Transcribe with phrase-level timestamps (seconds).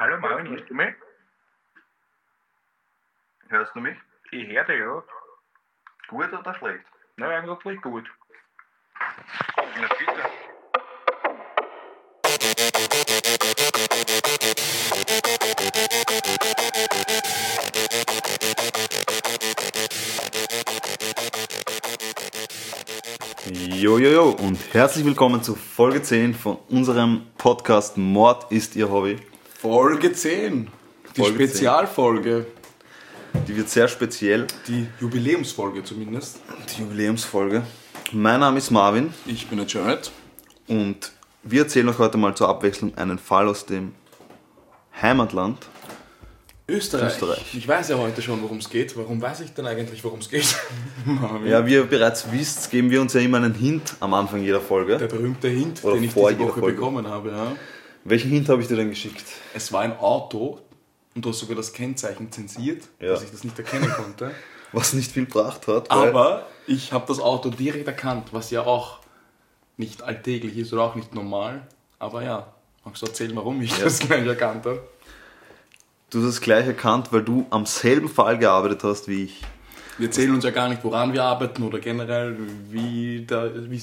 [0.00, 0.94] Hallo Marvin, hörst du mich?
[3.48, 3.96] Hörst du mich?
[4.30, 5.02] Ich höre dich, ja.
[6.06, 6.84] Gut oder schlecht?
[7.16, 8.04] Na, eigentlich gut.
[9.56, 10.22] Na bitte.
[23.50, 29.18] Jojojo und herzlich willkommen zu Folge 10 von unserem Podcast Mord ist Ihr Hobby.
[29.60, 30.68] Folge 10.
[31.16, 31.48] Die Folge 10.
[31.48, 32.46] Spezialfolge.
[33.46, 36.38] Die wird sehr speziell, Die Jubiläumsfolge zumindest.
[36.76, 37.62] die Jubiläumsfolge.
[38.12, 40.10] Mein Name ist Marvin Ich bin der Jared.
[40.68, 43.94] und wir erzählen euch heute mal zur Abwechslung einen Fall aus dem
[45.02, 45.66] Heimatland.
[46.68, 47.14] Österreich.
[47.14, 47.54] Österreich.
[47.54, 48.96] Ich weiß ja heute schon, worum es geht.
[48.96, 50.54] Warum weiß ich denn eigentlich, worum es geht?
[51.04, 51.46] Marvin.
[51.50, 54.58] Ja, wie ihr bereits wisst, geben wir uns ja immer einen Hint am Anfang jeder
[54.58, 54.98] Der Folge.
[54.98, 56.76] berühmte Hint, Oder den ich vor diese Woche Folge.
[56.76, 57.30] bekommen habe.
[57.30, 57.52] Ja.
[58.04, 59.24] Welchen Hint habe ich dir denn geschickt?
[59.54, 60.60] Es war ein Auto
[61.14, 63.08] und du hast sogar das Kennzeichen zensiert, Ja.
[63.08, 64.30] dass ich das nicht erkennen konnte.
[64.72, 65.90] Was nicht viel gebracht hat.
[65.90, 68.98] Aber ich habe das Auto direkt erkannt, was ja auch
[69.78, 71.66] nicht alltäglich ist oder auch nicht normal.
[71.98, 72.52] Aber ja,
[72.84, 74.86] magst du erzählen, warum ich das gleich erkannt habe?
[76.10, 79.42] Du hast es gleich erkannt, weil du am selben Fall gearbeitet hast wie ich.
[79.96, 82.36] Wir erzählen uns ja gar nicht, woran wir arbeiten oder generell,
[82.70, 83.80] wie da, wie,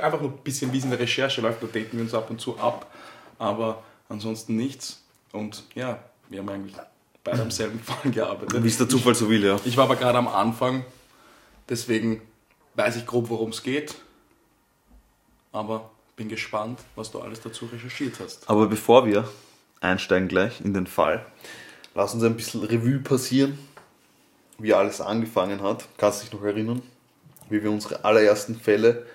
[0.00, 2.28] einfach nur ein bisschen, wie es in der Recherche läuft, da daten wir uns ab
[2.30, 2.90] und zu ab,
[3.38, 5.02] aber ansonsten nichts.
[5.32, 5.98] Und ja,
[6.28, 6.76] wir haben eigentlich
[7.24, 8.62] beide am selben Fall gearbeitet.
[8.62, 9.58] Wie es der Zufall so will, ja.
[9.64, 10.84] Ich war aber gerade am Anfang,
[11.68, 12.22] deswegen
[12.74, 13.96] weiß ich grob, worum es geht,
[15.52, 18.48] aber bin gespannt, was du alles dazu recherchiert hast.
[18.48, 19.28] Aber bevor wir
[19.80, 21.24] einsteigen gleich in den Fall,
[21.94, 23.58] lass uns ein bisschen Revue passieren,
[24.58, 25.86] wie alles angefangen hat.
[25.98, 26.82] Kannst du dich noch erinnern,
[27.50, 29.06] wie wir unsere allerersten Fälle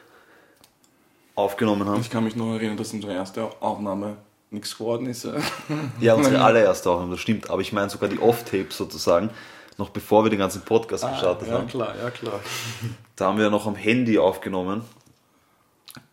[1.36, 2.02] aufgenommen haben?
[2.02, 4.18] Ich kann mich noch erinnern, dass unsere erste Aufnahme
[4.50, 5.24] nichts geworden ist.
[5.26, 5.34] ja.
[6.00, 7.50] Ja, unsere allererste Aufnahme, das stimmt.
[7.50, 9.30] Aber ich meine sogar die Off-Tapes sozusagen,
[9.78, 11.68] noch bevor wir den ganzen Podcast gestartet Ah, ja, haben.
[11.68, 12.40] klar, ja klar.
[13.16, 14.82] Da haben wir noch am Handy aufgenommen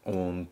[0.05, 0.49] und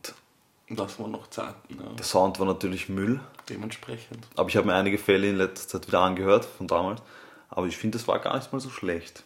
[0.71, 1.93] Das waren noch Zeiten, ja.
[1.95, 3.21] der Sound war natürlich Müll.
[3.49, 4.27] dementsprechend.
[4.37, 7.03] Aber ich habe mir einige Fälle in letzter Zeit wieder angehört von damals.
[7.51, 9.23] Aber ich finde, das war gar nicht mal so schlecht.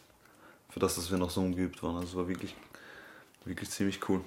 [0.68, 1.96] Für das, dass wir noch so ungeübt waren.
[1.96, 2.54] Also es war wirklich,
[3.44, 4.20] wirklich ziemlich cool.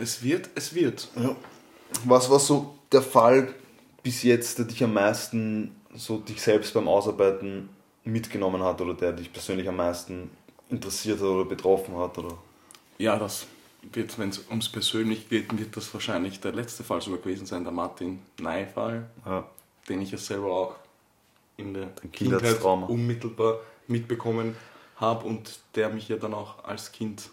[0.00, 1.08] Es wird, es wird.
[2.04, 3.54] Was war so der Fall
[4.02, 7.68] bis jetzt, der dich am meisten, so dich selbst beim Ausarbeiten
[8.04, 10.30] mitgenommen hat oder der dich persönlich am meisten
[10.68, 12.18] interessiert hat oder betroffen hat?
[12.18, 12.36] Oder?
[12.98, 13.46] Ja, das
[13.92, 17.64] wird, wenn es ums Persönliche geht, wird das wahrscheinlich der letzte Fall sogar gewesen sein,
[17.64, 19.46] der Martin Ney-Fall, Ja.
[19.88, 20.74] den ich ja selber auch
[21.56, 24.56] in der Kindheit unmittelbar mitbekommen
[24.96, 27.30] habe und der mich ja dann auch als Kind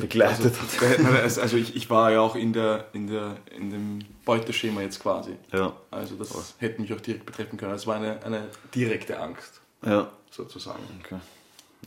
[0.00, 3.70] Begleitet also, nein, also also ich, ich war ja auch in, der, in, der, in
[3.70, 5.36] dem Beuteschema jetzt quasi.
[5.52, 5.74] Ja.
[5.90, 7.74] Also das hätte mich auch direkt betreffen können.
[7.74, 10.10] Es war eine, eine direkte Angst, Ja.
[10.30, 10.82] sozusagen.
[11.04, 11.18] Okay.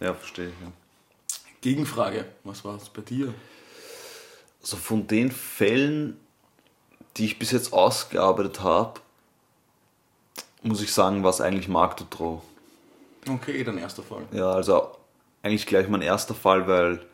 [0.02, 0.54] Ja, verstehe ich.
[0.62, 0.72] Ja.
[1.62, 3.34] Gegenfrage, was war es bei dir?
[4.62, 6.20] Also von den Fällen,
[7.18, 9.00] die ich bis jetzt ausgearbeitet habe,
[10.62, 12.42] muss ich sagen, war es eigentlich Marktotro.
[13.28, 14.24] Okay, dein erster Fall.
[14.32, 14.92] Ja, also
[15.44, 17.06] eigentlich gleich mein erster Fall, weil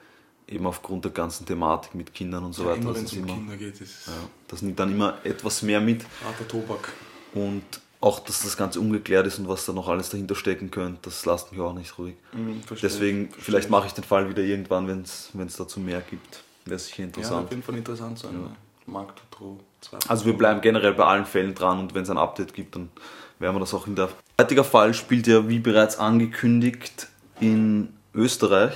[0.52, 3.20] eben aufgrund der ganzen Thematik mit Kindern und so weiter, Immer das wenn es um
[3.20, 4.14] immer, Kinder geht, ist ja,
[4.48, 6.90] das nimmt dann immer etwas mehr mit harter Tobak.
[7.34, 7.64] und
[8.02, 11.24] auch, dass das Ganze ungeklärt ist und was da noch alles dahinter stecken könnte, das
[11.26, 12.16] lasst mich auch nicht ruhig.
[12.34, 15.02] Mhm, verstehe Deswegen, ich, vielleicht verstehe mache ich den Fall wieder irgendwann, wenn
[15.46, 16.44] es dazu mehr gibt.
[16.66, 17.00] Wäre sicher ich.
[17.00, 17.46] Ja, interessant.
[17.46, 18.34] auf jeden Fall interessant sein.
[18.34, 18.92] Ja.
[18.92, 20.00] Markt Tro 2.
[20.08, 22.90] Also wir bleiben generell bei allen Fällen dran und wenn es ein Update gibt, dann
[23.38, 24.10] werden wir das auch in der...
[24.40, 27.08] Heutiger Fall spielt ja, wie bereits angekündigt,
[27.40, 28.74] in Österreich.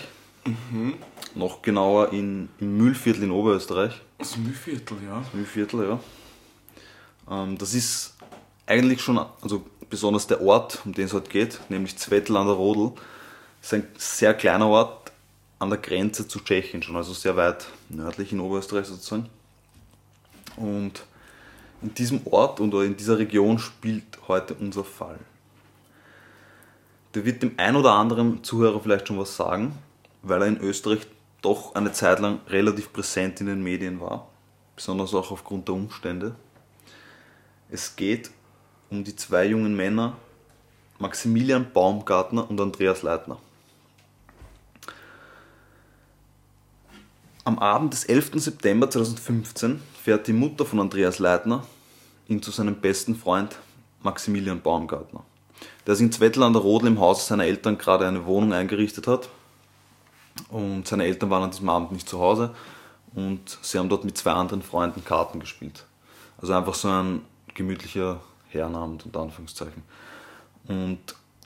[1.34, 3.94] Noch genauer in, im Mühlviertel in Oberösterreich.
[4.20, 5.24] Das Mühlviertel, ja.
[5.34, 6.00] Mühlviertel, ja.
[7.30, 8.16] Ähm, das ist
[8.66, 12.56] eigentlich schon, also besonders der Ort, um den es heute geht, nämlich Zwettl an der
[12.56, 12.92] Rodel,
[13.62, 15.12] ist ein sehr kleiner Ort
[15.60, 19.30] an der Grenze zu Tschechien schon, also sehr weit nördlich in Oberösterreich sozusagen.
[20.58, 21.04] Und
[21.82, 25.20] in diesem Ort oder in dieser Region spielt heute unser Fall.
[27.14, 29.78] Der wird dem ein oder anderen Zuhörer vielleicht schon was sagen,
[30.26, 31.08] weil er in Österreich
[31.42, 34.28] doch eine Zeit lang relativ präsent in den Medien war,
[34.76, 36.36] besonders auch aufgrund der Umstände.
[37.70, 38.32] Es geht
[38.90, 40.18] um die zwei jungen Männer,
[41.00, 43.38] Maximilian Baumgartner und Andreas Leitner.
[47.44, 48.32] Am Abend des 11.
[48.36, 51.66] September 2015 fährt die Mutter von Andreas Leitner
[52.28, 53.60] ihn zu seinem besten Freund
[54.02, 55.24] Maximilian Baumgartner,
[55.86, 59.06] der sich in Zwettl an der Rodel im Haus seiner Eltern gerade eine Wohnung eingerichtet
[59.06, 59.30] hat.
[60.50, 62.54] Und seine Eltern waren an diesem Abend nicht zu Hause
[63.14, 65.86] und sie haben dort mit zwei anderen Freunden Karten gespielt.
[66.38, 67.22] Also einfach so ein
[67.54, 69.84] gemütlicher Herrenabend unter Anführungszeichen.
[70.68, 71.00] Und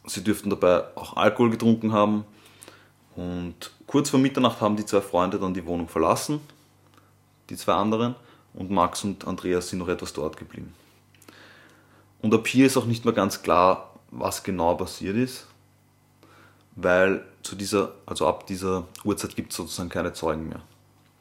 [0.06, 2.26] sie dürften dabei auch Alkohol getrunken haben.
[3.16, 6.40] Und kurz vor Mitternacht haben die zwei Freunde dann die Wohnung verlassen,
[7.50, 8.16] die zwei anderen,
[8.54, 10.74] und Max und Andreas sind noch etwas dort geblieben.
[12.22, 15.48] Und ab hier ist auch nicht mehr ganz klar, was genau passiert ist,
[16.82, 20.62] weil zu dieser, also ab dieser Uhrzeit gibt es sozusagen keine Zeugen mehr.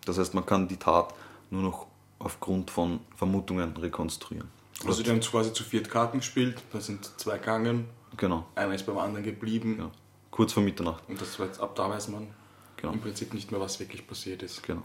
[0.05, 1.15] Das heißt, man kann die Tat
[1.51, 1.87] nur noch
[2.19, 4.49] aufgrund von Vermutungen rekonstruieren.
[4.87, 8.87] Also die haben quasi zu viert Karten gespielt, da sind zwei gegangen, Genau, einer ist
[8.87, 9.91] beim anderen geblieben ja.
[10.31, 11.03] kurz vor Mitternacht.
[11.09, 12.29] und das war jetzt, ab da weiß man
[12.77, 12.93] Genau.
[12.93, 14.63] im Prinzip nicht mehr, was wirklich passiert ist.
[14.63, 14.83] Genau.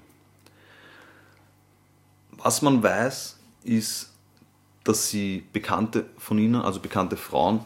[2.32, 4.12] Was man weiß, ist,
[4.84, 7.64] dass sie Bekannte von ihnen, also bekannte Frauen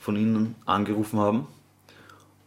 [0.00, 1.46] von ihnen angerufen haben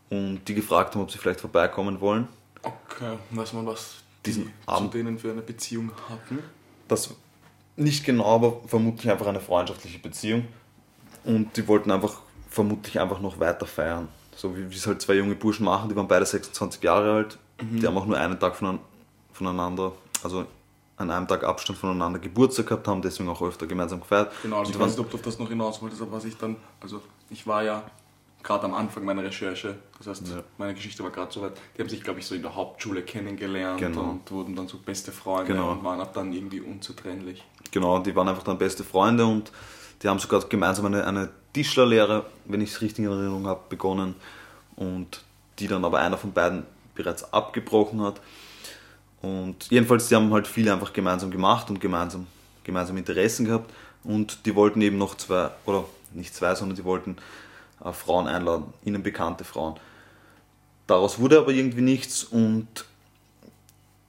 [0.09, 2.27] und die gefragt haben, ob sie vielleicht vorbeikommen wollen.
[2.61, 3.95] Okay, weiß man, was
[4.25, 6.39] die Diesen zu Abend- denen für eine Beziehung hatten?
[6.87, 7.13] Das
[7.75, 10.45] nicht genau, aber vermutlich einfach eine freundschaftliche Beziehung.
[11.23, 14.07] Und die wollten einfach vermutlich einfach noch weiter feiern.
[14.35, 17.37] So wie wie es halt zwei junge Burschen machen, die waren beide 26 Jahre alt.
[17.61, 18.79] Die haben auch nur einen Tag vonein-
[19.31, 20.45] voneinander, also
[20.97, 24.31] an einem Tag Abstand voneinander Geburtstag gehabt, haben deswegen auch öfter gemeinsam gefeiert.
[24.43, 26.11] Genau, also Und ich die weiß nicht, ob du auf das noch hinaus wolltest, aber
[26.13, 27.83] was ich dann, also ich war ja
[28.43, 30.43] gerade am Anfang meiner Recherche, das heißt, Ja.
[30.57, 33.01] meine Geschichte war gerade so weit, die haben sich, glaube ich, so in der Hauptschule
[33.01, 34.01] kennengelernt Genau.
[34.01, 35.71] und wurden dann so beste Freunde Genau.
[35.71, 37.43] und waren ab dann irgendwie unzertrennlich.
[37.71, 39.51] Genau, die waren einfach dann beste Freunde und
[40.01, 44.15] die haben sogar gemeinsam eine, eine Tischlerlehre, wenn ich es richtig in Erinnerung habe, begonnen
[44.75, 45.23] und
[45.59, 46.63] die dann aber einer von beiden
[46.95, 48.19] bereits abgebrochen hat.
[49.21, 52.27] Und jedenfalls, die haben halt viel einfach gemeinsam gemacht und gemeinsam,
[52.63, 53.71] gemeinsam Interessen gehabt
[54.03, 57.15] und die wollten eben noch zwei, oder nicht zwei, sondern die wollten
[57.91, 59.75] Frauen einladen, ihnen bekannte Frauen.
[60.87, 62.67] Daraus wurde aber irgendwie nichts und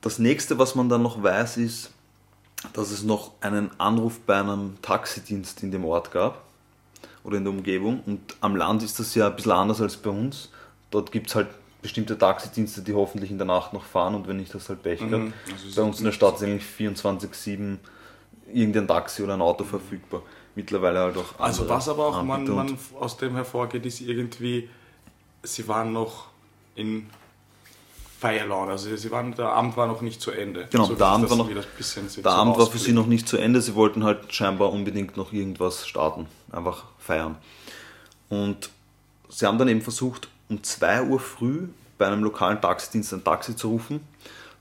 [0.01, 1.91] das nächste, was man dann noch weiß, ist,
[2.73, 6.43] dass es noch einen Anruf bei einem Taxidienst in dem Ort gab
[7.23, 8.03] oder in der Umgebung.
[8.07, 10.51] Und am Land ist das ja ein bisschen anders als bei uns.
[10.91, 11.49] Dort gibt es halt
[11.83, 15.01] bestimmte Taxidienste, die hoffentlich in der Nacht noch fahren und wenn nicht, das halt Pech
[15.01, 15.25] gehabt.
[15.25, 15.33] Mhm.
[15.53, 17.79] Also es bei uns in der Stadt ist eigentlich 24-7
[18.53, 20.23] irgendein Taxi oder ein Auto verfügbar.
[20.55, 24.69] Mittlerweile halt auch Also was aber auch man, man aus dem hervorgeht, ist irgendwie,
[25.43, 26.27] sie waren noch
[26.77, 27.09] in
[28.21, 30.67] Feierlaune, also sie waren, der Abend war noch nicht zu Ende.
[30.71, 33.61] Genau, so, der Abend war noch- Der Abend war für sie noch nicht zu Ende,
[33.61, 37.37] sie wollten halt scheinbar unbedingt noch irgendwas starten, einfach feiern.
[38.29, 38.71] Und
[39.29, 41.69] sie haben dann eben versucht, um 2 Uhr früh
[41.99, 44.01] bei einem lokalen Taxidienst ein Taxi zu rufen.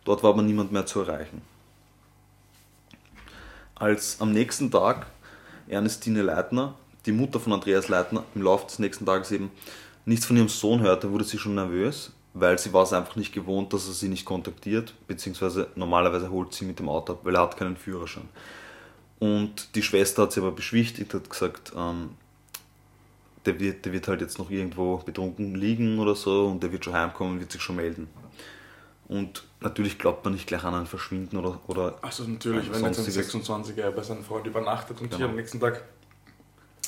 [0.05, 1.41] Dort war aber niemand mehr zu erreichen.
[3.75, 5.07] Als am nächsten Tag
[5.67, 6.75] Ernestine Leitner,
[7.05, 9.51] die Mutter von Andreas Leitner, im Laufe des nächsten Tages eben
[10.05, 13.33] nichts von ihrem Sohn hörte, wurde sie schon nervös, weil sie war es einfach nicht
[13.33, 17.35] gewohnt, dass er sie nicht kontaktiert, beziehungsweise normalerweise holt sie mit dem Auto ab, weil
[17.35, 18.27] er hat keinen Führerschein.
[19.19, 22.09] Und die Schwester hat sie aber beschwichtigt, hat gesagt, ähm,
[23.45, 26.83] der, wird, der wird halt jetzt noch irgendwo betrunken liegen oder so und der wird
[26.83, 28.07] schon heimkommen und wird sich schon melden.
[29.07, 32.99] Und natürlich glaubt man nicht gleich an ein Verschwinden oder, oder Also natürlich, wenn jetzt
[32.99, 33.33] ein sonstiges.
[33.33, 35.29] 26er bei seinem Freund übernachtet und sich Genau.
[35.29, 35.83] am nächsten Tag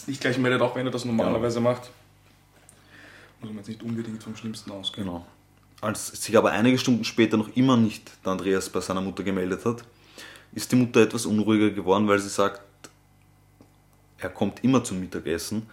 [0.08, 1.90] nicht gleich meldet, auch wenn er das normalerweise macht,
[3.42, 5.06] muss man jetzt nicht unbedingt vom Schlimmsten ausgehen.
[5.08, 5.26] Genau.
[5.82, 9.66] Als sich aber einige Stunden später noch immer nicht der Andreas bei seiner Mutter gemeldet
[9.66, 9.84] hat,
[10.54, 12.62] ist die Mutter etwas unruhiger geworden, weil sie sagt,
[14.18, 15.70] er kommt immer zum Mittagessen,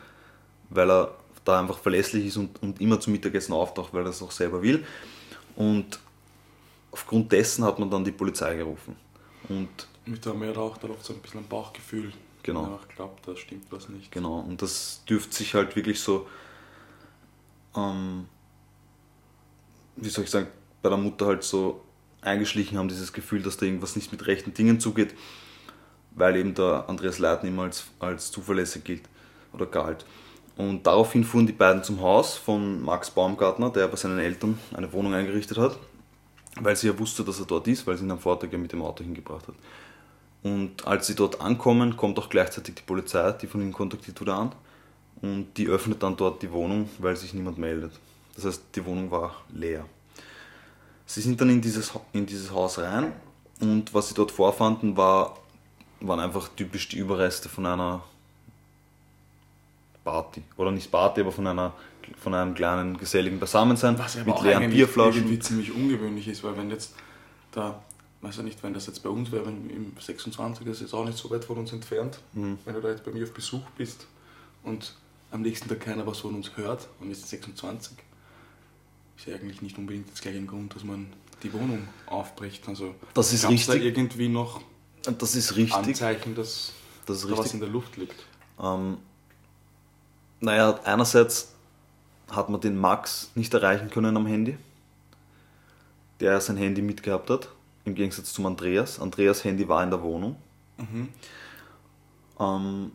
[0.70, 1.14] weil er
[1.44, 4.60] da einfach verlässlich ist und, und immer zum Mittagessen auftaucht, weil er es auch selber
[4.62, 4.84] will.
[5.54, 5.98] Und
[6.92, 8.96] aufgrund dessen hat man dann die Polizei gerufen.
[9.48, 9.68] Und
[10.06, 12.12] Mit der mehr auch, da läuft so ein bisschen ein Bauchgefühl.
[12.42, 12.62] Genau.
[12.62, 14.12] Ja, ich glaube, da stimmt was nicht.
[14.12, 16.28] Genau, und das dürfte sich halt wirklich so,
[17.76, 18.26] ähm,
[19.96, 20.48] wie soll ich sagen,
[20.82, 21.82] bei der Mutter halt so
[22.20, 25.14] eingeschlichen haben, dieses Gefühl, dass da irgendwas nicht mit rechten Dingen zugeht,
[26.12, 29.02] weil eben der Andreas Leitner immer als, als zuverlässig gilt
[29.52, 30.04] oder galt.
[30.56, 34.92] Und daraufhin fuhren die beiden zum Haus von Max Baumgartner, der bei seinen Eltern eine
[34.92, 35.78] Wohnung eingerichtet hat,
[36.60, 38.72] weil sie ja wusste, dass er dort ist, weil sie ihn am Vortag ja mit
[38.72, 39.54] dem Auto hingebracht hat.
[40.42, 44.34] Und als sie dort ankommen, kommt auch gleichzeitig die Polizei, die von ihnen kontaktiert wurde,
[44.34, 44.52] an.
[45.20, 47.92] Und die öffnet dann dort die Wohnung, weil sich niemand meldet.
[48.34, 49.84] Das heißt, die Wohnung war leer.
[51.06, 53.12] Sie sind dann in dieses, in dieses Haus rein
[53.60, 55.36] und was sie dort vorfanden, war,
[56.00, 58.02] waren einfach typisch die Überreste von einer
[60.04, 60.42] Party.
[60.56, 61.72] Oder nicht Party, aber von, einer,
[62.20, 65.22] von einem kleinen geselligen Beisammensein Was aber mit auch leeren Bierflaschen.
[65.22, 66.94] irgendwie ziemlich ungewöhnlich ist, weil wenn jetzt
[67.52, 67.82] da,
[68.20, 70.94] weiß ich nicht, wenn das jetzt bei uns wäre, wenn im 26 das ist jetzt
[70.94, 72.58] auch nicht so weit von uns entfernt, Mhm.
[72.64, 74.06] wenn du da jetzt bei mir auf Besuch bist
[74.62, 74.94] und
[75.30, 77.96] am nächsten Tag keiner was von uns hört und jetzt 26,
[79.16, 82.68] ist ja eigentlich nicht unbedingt jetzt gleich ein Grund, dass man die Wohnung aufbricht.
[82.68, 83.96] Also Das ist gab's da richtig.
[83.96, 84.60] irgendwie noch
[85.18, 85.74] Das ist richtig.
[85.74, 86.72] Anzeichen, dass
[87.06, 87.54] das Oder was richtig.
[87.54, 88.14] in der Luft liegt.
[88.60, 88.98] Ähm,
[90.40, 91.51] naja, einerseits
[92.30, 94.56] hat man den Max nicht erreichen können am Handy,
[96.20, 97.48] der sein Handy mitgehabt hat,
[97.84, 99.00] im Gegensatz zum Andreas.
[99.00, 100.36] Andreas Handy war in der Wohnung.
[102.38, 102.92] Ähm,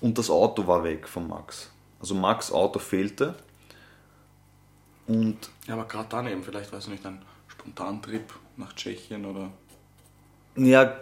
[0.00, 1.70] und das Auto war weg von Max.
[2.00, 3.34] Also Max Auto fehlte.
[5.06, 9.50] Und Ja, aber gerade dann eben, vielleicht weiß ich nicht, ein Spontantrip nach Tschechien oder.
[10.56, 10.94] ja,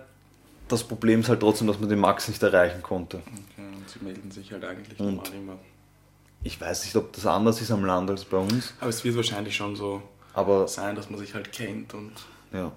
[0.69, 3.19] das Problem ist halt trotzdem, dass man den Max nicht erreichen konnte.
[3.19, 5.59] Okay, und sie melden sich halt eigentlich Und- normal immer.
[6.43, 9.17] Ich weiß nicht, ob das anders ist am Land als bei uns, Aber es wird
[9.17, 12.13] wahrscheinlich schon so aber sein, dass man sich halt kennt und.
[12.53, 12.73] ja.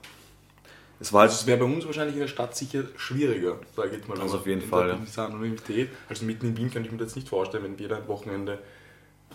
[1.00, 3.96] Es war Also es wäre bei uns wahrscheinlich in der Stadt sicher schwieriger, sage ich
[3.98, 4.20] jetzt mal.
[4.22, 5.26] Also auf jeden in Fall, Der ja.
[5.26, 8.60] Anonymität, also mitten in Wien kann ich mir das jetzt nicht vorstellen, wenn ein Wochenende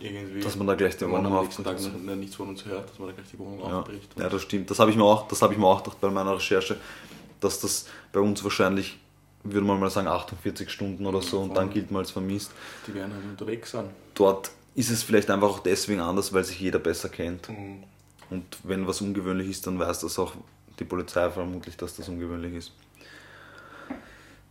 [0.01, 0.41] irgendwie.
[0.41, 2.05] Dass man da gleich die Wohnung Tag aufbricht.
[2.07, 4.09] noch nichts von uns hört, dass man da gleich die Wohnung Ja, aufbricht.
[4.19, 4.71] ja, das stimmt.
[4.71, 6.77] Das habe ich mir auch, das habe ich mir auch gedacht bei meiner Recherche,
[7.41, 8.99] dass das bei uns wahrscheinlich,
[9.45, 12.51] würde man mal sagen, 48 Stunden oder so und dann gilt man als vermisst.
[12.87, 13.87] Die werden halt unterwegs sein.
[14.15, 17.49] Dort ist es vielleicht einfach auch deswegen anders, weil sich jeder besser kennt.
[17.49, 17.83] Mhm.
[18.31, 20.35] Und wenn was ungewöhnlich ist, dann weiß das auch
[20.79, 22.73] die Polizei vermutlich, dass das ungewöhnlich ist.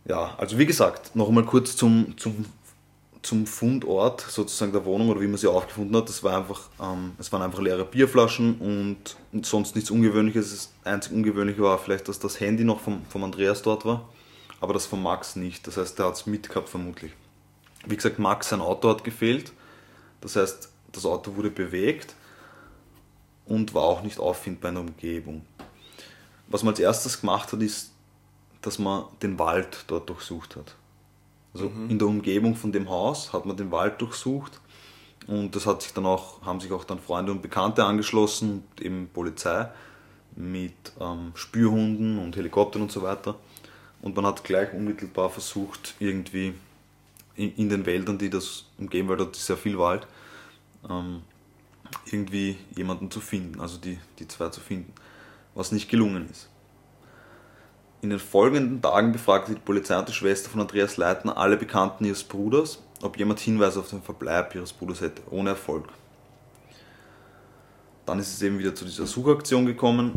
[0.04, 2.46] Ja, also wie gesagt, noch einmal kurz zum, zum,
[3.22, 6.08] zum Fundort sozusagen der Wohnung oder wie man sie aufgefunden hat.
[6.08, 10.50] Das war einfach, ähm, es waren einfach leere Bierflaschen und, und sonst nichts Ungewöhnliches.
[10.50, 14.08] Das einzig Ungewöhnliche war vielleicht, dass das Handy noch vom, vom Andreas dort war,
[14.60, 15.66] aber das von Max nicht.
[15.66, 17.12] Das heißt, der hat es mitgehabt vermutlich.
[17.86, 19.52] Wie gesagt, Max sein Auto hat gefehlt.
[20.20, 22.14] Das heißt, das Auto wurde bewegt
[23.46, 25.46] und war auch nicht auffindbar in der Umgebung.
[26.48, 27.92] Was man als erstes gemacht hat, ist,
[28.62, 30.74] dass man den Wald dort durchsucht hat.
[31.54, 34.60] Also in der Umgebung von dem Haus hat man den Wald durchsucht
[35.26, 39.08] und das hat sich dann auch, haben sich auch dann Freunde und Bekannte angeschlossen eben
[39.12, 39.68] Polizei
[40.36, 43.36] mit ähm, Spürhunden und Helikoptern und so weiter.
[44.02, 46.54] Und man hat gleich unmittelbar versucht, irgendwie
[47.34, 50.06] in, den Wäldern, die das umgeben, weil dort ist sehr viel Wald,
[50.88, 51.22] ähm,
[52.10, 54.92] irgendwie jemanden zu finden, also die, die zwei zu finden,
[55.54, 56.48] was nicht gelungen ist.
[58.00, 62.04] In den folgenden Tagen befragte die Polizei und die Schwester von Andreas Leitner alle Bekannten
[62.04, 65.88] ihres Bruders, ob jemand Hinweise auf den Verbleib ihres Bruders hätte, ohne Erfolg.
[68.06, 70.14] Dann ist es eben wieder zu dieser Suchaktion gekommen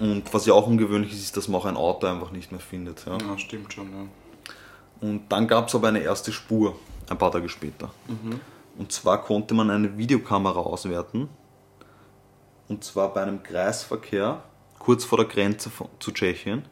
[0.00, 2.60] und was ja auch ungewöhnlich ist, ist, dass man auch ein Auto einfach nicht mehr
[2.60, 3.04] findet.
[3.06, 3.18] Ja.
[3.18, 4.06] Ja, stimmt schon, ja.
[5.00, 6.74] Und dann gab es aber eine erste Spur,
[7.08, 7.90] ein paar Tage später.
[8.78, 11.28] Und zwar konnte man eine Videokamera auswerten.
[12.68, 14.42] Und zwar bei einem Kreisverkehr
[14.78, 16.64] kurz vor der Grenze von, zu Tschechien.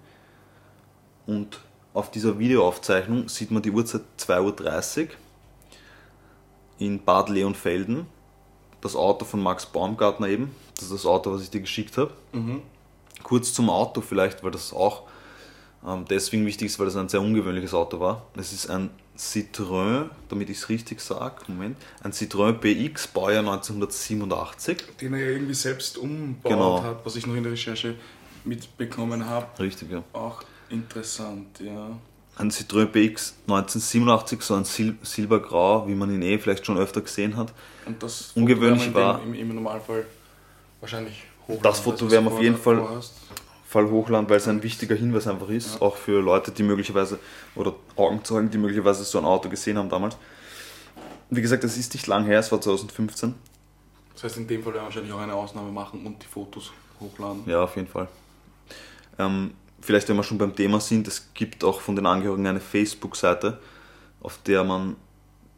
[1.26, 1.61] Und
[1.92, 5.08] auf dieser Videoaufzeichnung sieht man die Uhrzeit 2.30 Uhr
[6.78, 8.06] in Bad Leonfelden.
[8.80, 10.54] Das Auto von Max Baumgartner eben.
[10.76, 12.12] Das ist das Auto, was ich dir geschickt habe.
[13.22, 15.02] Kurz zum Auto vielleicht, weil das auch
[15.87, 18.26] ähm, deswegen wichtig ist, weil das ein sehr ungewöhnliches Auto war.
[18.37, 24.78] Es ist ein Citroën, damit ich es richtig sage, Moment, ein Citroën BX, Baujahr 1987.
[25.00, 26.82] Den er ja irgendwie selbst umbaut Genau.
[26.82, 27.94] hat, was ich noch in der Recherche
[28.44, 29.46] mitbekommen habe.
[29.60, 30.02] Richtig, ja.
[30.12, 31.90] Auch interessant, ja.
[32.37, 37.00] Ein Citroën BX 1987, so ein Sil Silbergrau, wie man ihn eh vielleicht schon öfter
[37.00, 37.52] gesehen hat.
[37.84, 40.06] Und das Ungewöhnlich war- im, im Normalfall
[40.80, 41.62] wahrscheinlich hochladen.
[41.62, 43.02] Das Foto werden wir auf jeden Fall-.
[43.69, 47.19] Fall Hochland, weil es ein wichtiger Hinweis einfach ist, auch für Leute, die möglicherweise,
[47.55, 50.17] oder Augenzeugen, die möglicherweise so ein Auto gesehen haben damals.
[51.28, 53.35] Wie gesagt, es ist nicht lang her, es war 2015.
[54.14, 56.73] Das heißt, in dem Fall werden wir wahrscheinlich auch eine Ausnahme machen und die Fotos
[56.99, 57.43] hochladen.
[57.45, 58.09] Ja, auf jeden Fall.
[59.19, 59.52] Ähm,
[59.83, 63.61] vielleicht, wenn wir schon beim Thema sind, es gibt auch von den Angehörigen eine Facebook-Seite,
[64.23, 64.97] auf der man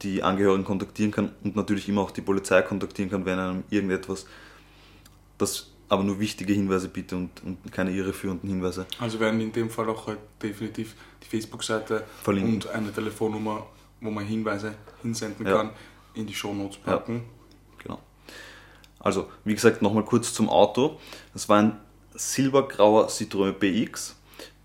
[0.02, 4.26] die Angehörigen kontaktieren kann und natürlich immer auch die Polizei kontaktieren kann, wenn einem irgendetwas,
[5.38, 8.86] das aber nur wichtige Hinweise bitte und, und keine irreführenden Hinweise.
[9.00, 13.66] Also werden in dem Fall auch halt definitiv die Facebook-Seite und eine Telefonnummer,
[14.00, 15.56] wo man Hinweise hinsenden Ja.
[15.56, 15.70] kann,
[16.14, 17.24] in die Shownotes packen.
[17.82, 17.98] Genau.
[19.00, 20.98] Also, wie gesagt, nochmal kurz zum Auto.
[21.32, 21.76] Das war ein
[22.14, 24.14] silbergrauer Citroën BX.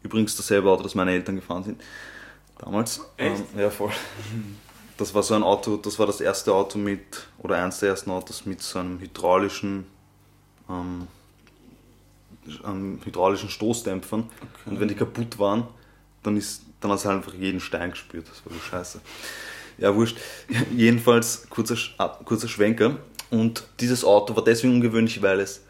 [0.03, 1.81] Übrigens dasselbe Auto, das meine Eltern gefahren sind.
[2.59, 3.01] Damals.
[3.17, 3.43] Echt?
[3.55, 3.91] Ähm, ja, voll.
[4.97, 8.11] Das war so ein Auto, das war das erste Auto mit, oder eins der ersten
[8.11, 9.85] Autos mit so einem hydraulischen,
[10.69, 11.07] ähm,
[12.63, 14.29] einem hydraulischen Stoßdämpfern.
[14.65, 15.67] Und wenn die kaputt waren,
[16.23, 18.27] dann, ist, dann hast du halt einfach jeden Stein gespürt.
[18.29, 19.01] Das war so scheiße.
[19.77, 20.17] Ja, wurscht.
[20.75, 22.97] Jedenfalls kurzer, ah, kurzer Schwenker.
[23.29, 25.61] Und dieses Auto war deswegen ungewöhnlich, weil es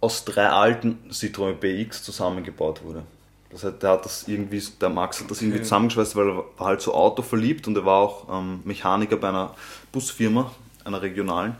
[0.00, 3.02] aus drei alten Citroën BX zusammengebaut wurde.
[3.50, 5.64] Das heißt, der hat das irgendwie, der Max hat das irgendwie Okay.
[5.64, 9.54] zusammengeschweißt, weil er war halt so autoverliebt und er war auch ähm, Mechaniker bei einer
[9.92, 10.50] Busfirma,
[10.84, 11.56] einer regionalen.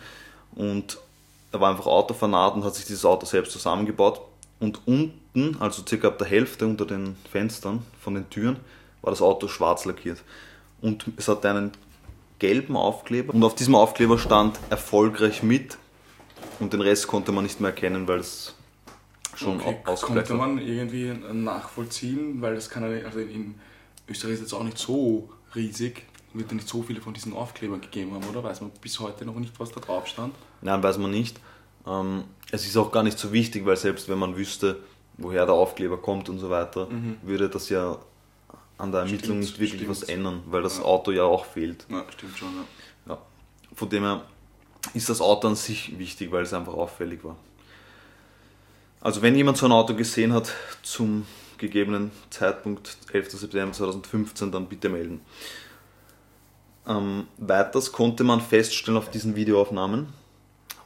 [0.54, 0.98] Und
[1.56, 4.20] er war einfach Autofanat und hat sich dieses Auto selbst zusammengebaut.
[4.58, 8.56] Und unten, also circa ab der Hälfte unter den Fenstern von den Türen,
[9.02, 10.22] war das Auto schwarz lackiert.
[10.80, 11.72] Und es hatte einen
[12.38, 15.78] gelben Aufkleber und auf diesem Aufkleber stand erfolgreich mit
[16.60, 18.54] und den Rest konnte man nicht mehr erkennen, weil es
[19.34, 23.54] schon Okay, konnte man irgendwie nachvollziehen, weil das kann also in
[24.08, 26.02] Österreich ist jetzt auch nicht so riesig,
[26.38, 28.42] wird ja nicht so viele von diesen Aufklebern gegeben haben, oder?
[28.44, 30.34] Weiß man bis heute noch nicht, was da drauf stand?
[30.62, 31.38] Nein, weiß man nicht.
[31.86, 34.80] Ähm, es ist auch gar nicht so wichtig, weil selbst wenn man wüsste,
[35.18, 36.88] woher der Aufkleber kommt und so weiter,
[37.22, 37.98] würde das ja
[38.78, 39.42] an der Ermittlung Mhm.
[39.44, 40.02] Stimmt, nicht wirklich stimmt.
[40.02, 40.84] was ändern, weil das Ja.
[40.84, 41.86] Auto ja auch fehlt.
[41.88, 42.48] Ja, stimmt schon,
[43.06, 43.14] ja.
[43.14, 43.18] Ja.
[43.74, 44.22] Von dem her
[44.94, 47.36] ist das Auto an sich wichtig, weil es einfach auffällig war.
[49.00, 50.52] Also wenn jemand so ein Auto gesehen hat
[50.82, 51.26] zum
[51.58, 53.30] gegebenen Zeitpunkt 11.
[53.30, 55.20] September 2015, dann bitte melden.
[56.86, 60.12] Ähm, weiters konnte man feststellen auf diesen Videoaufnahmen,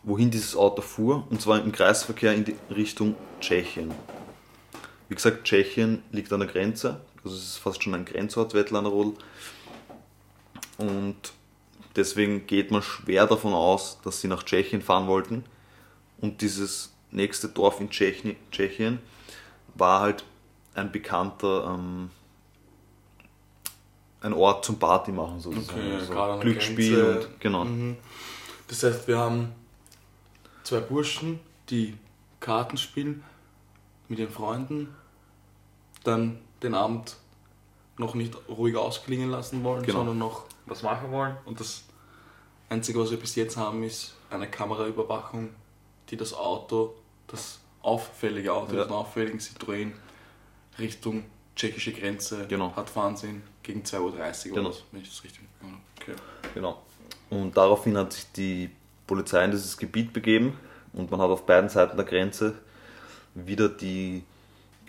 [0.02, 3.92] wohin dieses Auto fuhr, und zwar im Kreisverkehr in die Richtung Tschechien.
[5.08, 9.14] Wie gesagt, Tschechien liegt an der Grenze, also es ist fast schon ein Grenzort, Wettlanderrodl.
[10.78, 11.16] Und
[11.96, 15.44] deswegen geht man schwer davon aus, dass sie nach Tschechien fahren wollten.
[16.18, 19.00] Und dieses nächste Dorf in Tschechien, Tschechien
[19.74, 20.24] war halt
[20.74, 22.10] ein bekannter, ähm,
[24.20, 25.78] ein Ort zum Party machen sozusagen.
[25.80, 27.64] Okay, also gerade Glücksspiel und genau.
[27.64, 27.96] Mhm.
[28.68, 29.52] Das heißt, wir haben
[30.62, 31.96] zwei Burschen, die
[32.38, 33.24] Karten spielen
[34.08, 34.94] mit ihren Freunden,
[36.04, 37.16] dann den Abend
[37.96, 39.98] noch nicht ruhig ausklingen lassen wollen, Genau.
[39.98, 41.36] sondern noch was machen wollen.
[41.44, 41.84] Und das
[42.68, 45.50] Einzige, was wir bis jetzt haben, ist eine Kameraüberwachung,
[46.08, 46.94] die das Auto,
[47.26, 48.84] das auffällige Auto, Ja.
[48.84, 49.92] den auffälligen Citroën
[50.78, 51.24] Richtung
[51.56, 52.74] tschechische Grenze Genau.
[52.76, 54.68] hat fahren sehen gegen 2.30 Uhr Genau.
[54.70, 55.42] oder wenn ich das richtig.
[56.00, 56.14] Okay.
[56.54, 56.82] Genau.
[57.28, 58.70] Und daraufhin hat sich die
[59.06, 60.58] Polizei in dieses Gebiet begeben
[60.92, 62.54] und man hat auf beiden Seiten der Grenze
[63.34, 64.24] wieder die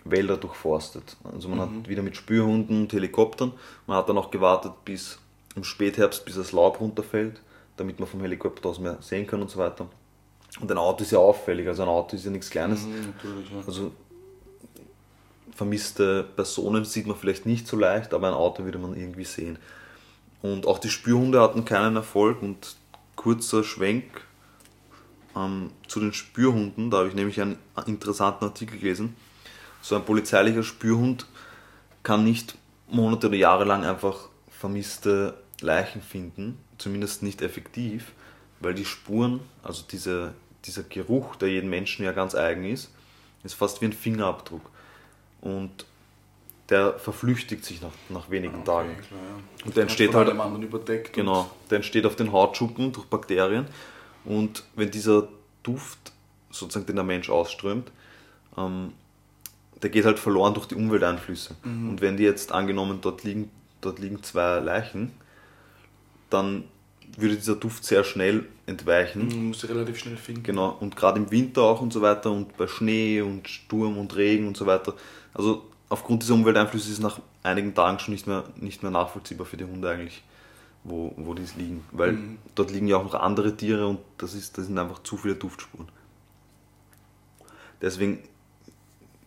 [0.04, 1.16] Wälder durchforstet.
[1.32, 3.52] Also man hat wieder mit Spürhunden und Helikoptern.
[3.86, 5.18] Man hat dann auch gewartet bis
[5.54, 7.40] im Spätherbst, bis das Laub runterfällt,
[7.76, 9.86] damit man vom Helikopter aus mehr sehen kann und so weiter.
[10.60, 12.82] Und ein Auto ist ja auffällig, also ein Auto ist ja nichts Kleines.
[12.84, 13.62] Mhm, ja.
[13.66, 13.92] Also
[15.54, 19.58] vermisste Personen sieht man vielleicht nicht so leicht, aber ein Auto würde man irgendwie sehen.
[20.40, 22.76] Und auch die Spürhunde hatten keinen Erfolg und
[23.16, 24.04] kurzer Schwenk
[25.36, 29.16] ähm, zu den Spürhunden, da habe ich nämlich einen interessanten Artikel gelesen.
[29.80, 31.26] So ein polizeilicher Spürhund
[32.02, 32.56] kann nicht
[32.88, 38.12] Monate oder Jahre lang einfach vermisste Leichen finden, zumindest nicht effektiv,
[38.60, 40.34] weil die Spuren, also diese,
[40.64, 42.90] dieser Geruch, der jedem Menschen ja ganz eigen ist,
[43.44, 44.62] ist fast wie ein Fingerabdruck.
[45.42, 45.84] Und
[46.70, 48.90] der verflüchtigt sich nach, nach wenigen Tagen.
[48.92, 49.66] Okay, klar, ja.
[49.66, 51.12] Und der entsteht halt-.
[51.12, 53.66] Genau, der entsteht auf den Hautschuppen durch Bakterien.
[54.24, 55.28] Und wenn dieser
[55.62, 56.12] Duft,
[56.50, 57.90] sozusagen den der Mensch ausströmt,
[58.56, 58.92] ähm,
[59.82, 61.56] der geht halt verloren durch die Umwelteinflüsse.
[61.64, 63.50] Und wenn die jetzt angenommen, dort liegen,
[63.80, 65.12] dort liegen zwei Leichen,
[66.30, 66.64] dann
[67.16, 69.28] würde dieser Duft sehr schnell entweichen.
[69.28, 70.42] Man muss sie relativ schnell finden.
[70.42, 74.16] Genau, und gerade im Winter auch und so weiter und bei Schnee und Sturm und
[74.16, 74.94] Regen und so weiter.
[75.34, 79.46] Also aufgrund dieser Umwelteinflüsse ist es nach einigen Tagen schon nicht mehr, nicht mehr nachvollziehbar
[79.46, 80.22] für die Hunde eigentlich,
[80.84, 81.84] wo, wo die liegen.
[81.92, 82.38] Weil Mhm.
[82.54, 85.34] dort liegen ja auch noch andere Tiere und das, ist, das sind einfach zu viele
[85.34, 85.88] Duftspuren.
[87.80, 88.20] Deswegen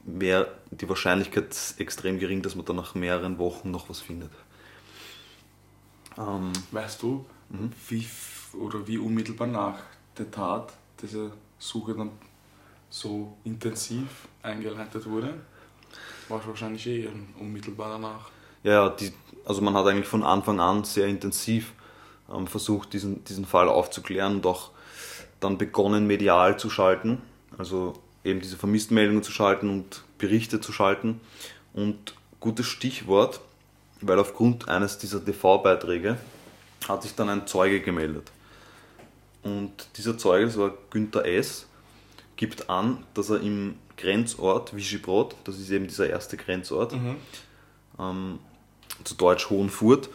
[0.05, 4.31] wäre die Wahrscheinlichkeit extrem gering, dass man dann nach mehreren Wochen noch was findet.
[6.17, 7.71] Ähm, Weißt du, Mhm.
[7.89, 8.07] wie,
[8.57, 9.79] oder wie unmittelbar nach
[10.17, 12.11] der Tat diese Suche dann
[12.89, 15.33] so intensiv eingeleitet wurde?
[16.29, 18.29] War wahrscheinlich eh unmittelbar danach.
[18.63, 19.13] Ja, die,
[19.45, 21.73] also man hat eigentlich von Anfang an sehr intensiv
[22.33, 24.71] ähm, versucht, diesen, diesen Fall aufzuklären und auch
[25.39, 27.21] dann begonnen, medial zu schalten.
[27.57, 31.21] Also eben diese Vermisstenmeldungen zu schalten und Berichte zu schalten.
[31.73, 33.39] Und gutes Stichwort,
[34.01, 36.17] weil aufgrund eines dieser TV-Beiträge
[36.87, 38.31] hat sich dann ein Zeuge gemeldet.
[39.43, 41.67] Und dieser Zeuge, das war Günther S.,
[42.35, 46.93] gibt an, dass er im Grenzort Vigibrod, das ist eben dieser erste Grenzort,
[47.99, 48.39] ähm,
[49.03, 50.09] zu Deutsch Hohenfurt,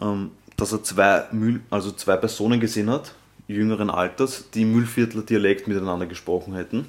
[0.00, 3.14] ähm, dass er zwei, Mühl, also zwei Personen gesehen hat,
[3.46, 6.86] jüngeren Alters, die im Mühlviertler Dialekt miteinander gesprochen hätten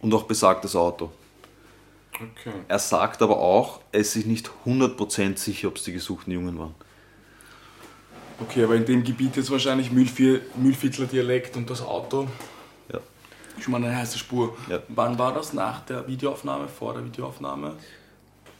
[0.00, 1.10] und auch besagtes Auto.
[2.14, 2.52] Okay.
[2.66, 6.58] Er sagt aber auch, er ist sich nicht 100% sicher, ob es die gesuchten Jungen
[6.58, 6.74] waren.
[8.40, 12.28] Okay, aber in dem Gebiet jetzt wahrscheinlich Mühlvier, Mühlviertler Dialekt und das Auto.
[12.92, 13.00] Ja.
[13.60, 14.56] Schon mal eine heiße Spur.
[14.68, 14.80] Ja.
[14.88, 15.52] Wann war das?
[15.52, 16.68] Nach der Videoaufnahme?
[16.68, 17.74] Vor der Videoaufnahme?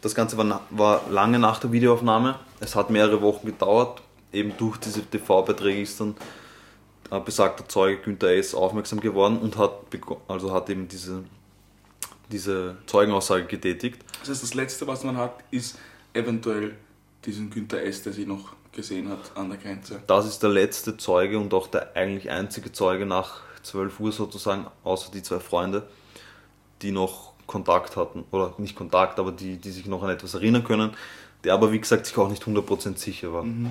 [0.00, 2.38] Das Ganze war, war lange nach der Videoaufnahme.
[2.58, 4.02] Es hat mehrere Wochen gedauert.
[4.32, 6.16] Eben durch diese TV-Beiträge ist dann
[7.10, 8.54] äh, besagter Zeuge Günther S.
[8.54, 9.72] aufmerksam geworden und hat,
[10.26, 11.22] also hat eben diese,
[12.30, 14.04] diese Zeugenaussage getätigt.
[14.20, 15.78] Das heißt, das Letzte, was man hat, ist
[16.12, 16.74] eventuell
[17.24, 20.02] diesen Günther S., der sie noch gesehen hat an der Grenze.
[20.06, 24.66] Das ist der letzte Zeuge und auch der eigentlich einzige Zeuge nach 12 Uhr sozusagen,
[24.84, 25.88] außer die zwei Freunde,
[26.82, 28.24] die noch Kontakt hatten.
[28.30, 30.92] Oder nicht Kontakt, aber die, die sich noch an etwas erinnern können,
[31.44, 33.42] der aber wie gesagt sich auch nicht 100% sicher war.
[33.44, 33.70] Ähm,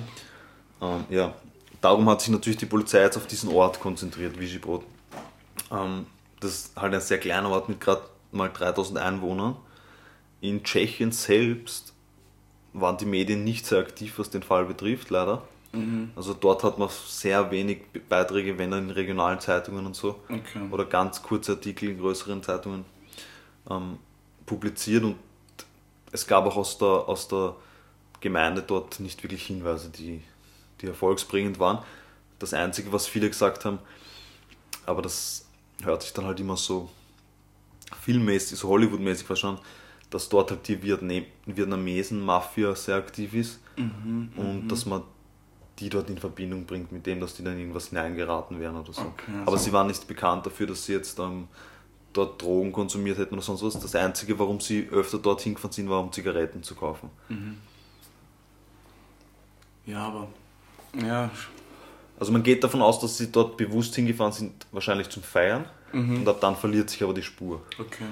[1.08, 1.34] ja,
[1.80, 4.84] darum hat sich natürlich die Polizei jetzt auf diesen Ort konzentriert, Vigibrod.
[5.70, 6.06] Ähm,
[6.40, 9.56] das ist halt ein sehr kleiner Ort mit gerade mal 3000 Einwohnern.
[10.40, 11.94] In Tschechien selbst
[12.72, 15.42] waren die Medien nicht sehr aktiv, was den Fall betrifft, leider.
[16.16, 20.20] Also dort hat man sehr wenig Beiträge, wenn dann in regionalen Zeitungen und so.
[20.28, 20.66] Okay.
[20.70, 22.84] Oder ganz kurze Artikel in größeren Zeitungen
[23.70, 23.98] ähm,
[24.46, 25.16] publiziert und
[26.10, 27.54] es gab auch aus der, aus der
[28.20, 30.22] Gemeinde dort nicht wirklich Hinweise, die,
[30.80, 31.84] die erfolgsbringend waren.
[32.38, 33.78] Das Einzige, was viele gesagt haben,
[34.86, 35.46] aber das
[35.82, 36.88] hört sich dann halt immer so
[38.00, 39.60] filmmäßig, so Hollywood-mäßig verstanden,
[40.10, 45.02] dass dort halt die Vietnam Vietnamesen-Mafia sehr aktiv ist und dass man
[45.78, 49.02] die dort in Verbindung bringt mit dem, dass die dann irgendwas hineingeraten wären oder so.
[49.02, 51.46] Okay, Aber also- sie waren nicht bekannt dafür, dass sie jetzt ähm,
[52.12, 53.78] dort Drogen konsumiert hätten oder sonst was.
[53.78, 57.10] Das Einzige, warum sie öfter dorthin gefahren sind, war, um Zigaretten zu kaufen.
[59.86, 60.28] Ja, aber.
[61.00, 61.30] Ja,
[62.18, 65.66] Also man geht davon aus, dass sie dort bewusst hingefahren sind, wahrscheinlich zum Feiern.
[65.92, 67.62] Und ab dann verliert sich aber die Spur.
[67.78, 68.04] okay.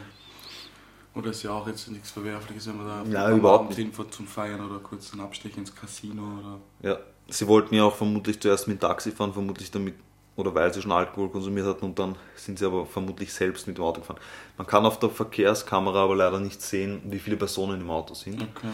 [1.17, 4.13] Oder ist ja auch jetzt nichts Verwerfliches, wenn man da Ja, am überhaupt Abend hinfährt
[4.13, 6.61] zum Feiern oder kurz einen Abstech ins Casino oder.
[6.83, 6.99] Ja,
[7.29, 9.95] sie wollten ja auch vermutlich zuerst mit dem Taxi fahren, vermutlich damit,
[10.37, 13.79] oder weil sie schon Alkohol konsumiert hatten und dann sind sie aber vermutlich selbst mit
[13.79, 14.21] dem Auto gefahren.
[14.59, 18.43] Man kann auf der Verkehrskamera aber leider nicht sehen, wie viele Personen im Auto sind.
[18.43, 18.73] Okay.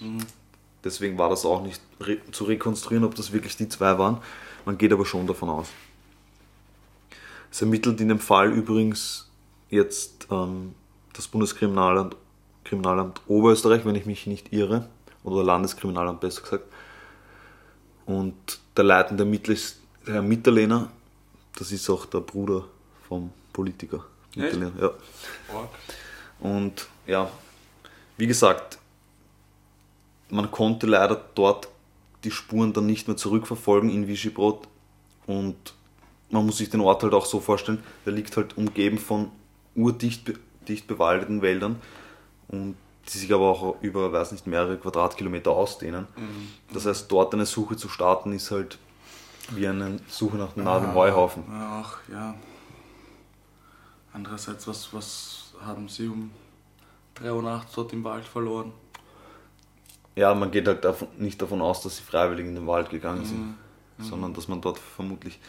[0.00, 0.18] Mhm.
[0.82, 4.18] Deswegen war das auch nicht re zu rekonstruieren, ob das wirklich die zwei waren.
[4.64, 5.68] Man geht aber schon davon aus.
[7.52, 9.30] Es ermittelt in dem Fall übrigens
[9.70, 10.74] jetzt ähm,
[11.14, 12.16] das Bundeskriminalamt
[12.64, 14.88] Kriminalamt Oberösterreich, wenn ich mich nicht irre,
[15.22, 16.64] oder Landeskriminalamt besser gesagt.
[18.06, 18.34] Und
[18.76, 20.90] der leitende Ermittler ist der Herr Mitterlehner,
[21.56, 22.64] das ist auch der Bruder
[23.06, 24.04] vom Politiker.
[24.34, 24.90] Mitterlehner, ja.
[26.40, 27.30] Und ja,
[28.16, 28.78] wie gesagt,
[30.30, 31.68] man konnte leider dort
[32.24, 34.66] die Spuren dann nicht mehr zurückverfolgen in Vigibrod
[35.26, 35.74] und
[36.30, 39.30] man muss sich den Ort halt auch so vorstellen, der liegt halt umgeben von
[39.74, 40.32] urdicht
[40.68, 41.80] dicht bewaldeten Wäldern
[42.48, 46.06] und die sich aber auch über, weiß nicht, mehrere Quadratkilometer ausdehnen.
[46.72, 48.78] Das heißt, dort eine Suche zu starten ist halt
[49.50, 51.44] wie eine Suche nach einem im Heuhaufen.
[51.50, 52.34] Ach, ja.
[54.12, 56.30] Andererseits, was, was haben Sie um
[57.16, 58.72] 3 Uhr nachts dort im Wald verloren?
[60.16, 63.24] Ja, man geht halt davon, nicht davon aus, dass sie freiwillig in den Wald gegangen
[63.24, 63.56] sind,
[63.98, 65.40] sondern dass man dort vermutlich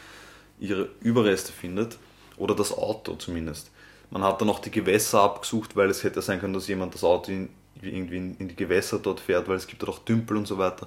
[0.58, 1.98] ihre Überreste findet
[2.36, 3.70] oder das Auto zumindest.
[4.10, 7.04] Man hat dann auch die Gewässer abgesucht, weil es hätte sein können, dass jemand das
[7.04, 7.48] Auto in,
[7.82, 10.58] irgendwie in, in die Gewässer dort fährt, weil es gibt dort auch Tümpel und so
[10.58, 10.86] weiter.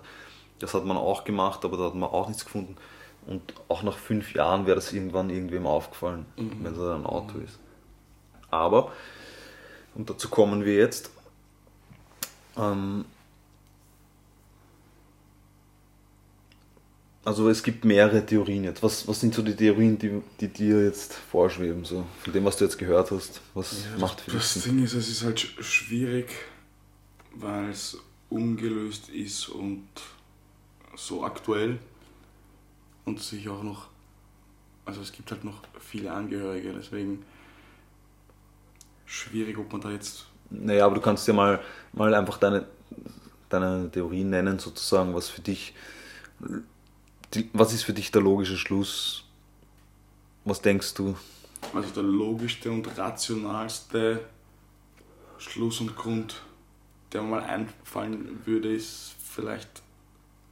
[0.60, 2.75] Das hat man auch gemacht, aber da hat man auch nichts gefunden.
[3.25, 7.60] Und auch nach fünf Jahren wäre das irgendwann irgendwem aufgefallen, wenn da ein Auto ist.
[8.49, 8.91] Aber,
[9.95, 11.12] und dazu kommen wir jetzt,
[12.58, 13.05] ähm,
[17.25, 18.82] Also es gibt mehrere Theorien jetzt.
[18.82, 22.58] Was, was sind so die Theorien, die, die dir jetzt vorschweben, so von dem, was
[22.58, 23.41] du jetzt gehört hast?
[23.53, 24.53] Was macht für Das?
[24.63, 26.29] Ding ist, es ist halt sch- schwierig,
[27.36, 27.97] weil es
[28.29, 29.88] ungelöst ist und
[30.95, 31.79] so aktuell
[33.05, 33.88] und sich auch noch,
[34.86, 37.23] also es gibt halt noch viele Angehörige, deswegen
[39.05, 41.60] schwierig, ob man da jetzt, Naja, aber du kannst ja mal,
[41.93, 42.65] mal einfach deine,
[43.49, 45.73] deine Theorien nennen, sozusagen, was für dich,
[47.33, 49.25] die, was ist für dich der logische Schluss?
[50.45, 51.15] Was denkst du?
[51.73, 54.21] also der logischste und rationalste
[55.37, 56.41] Schluss und Grund,
[57.11, 59.81] der mir mal einfallen würde, ist vielleicht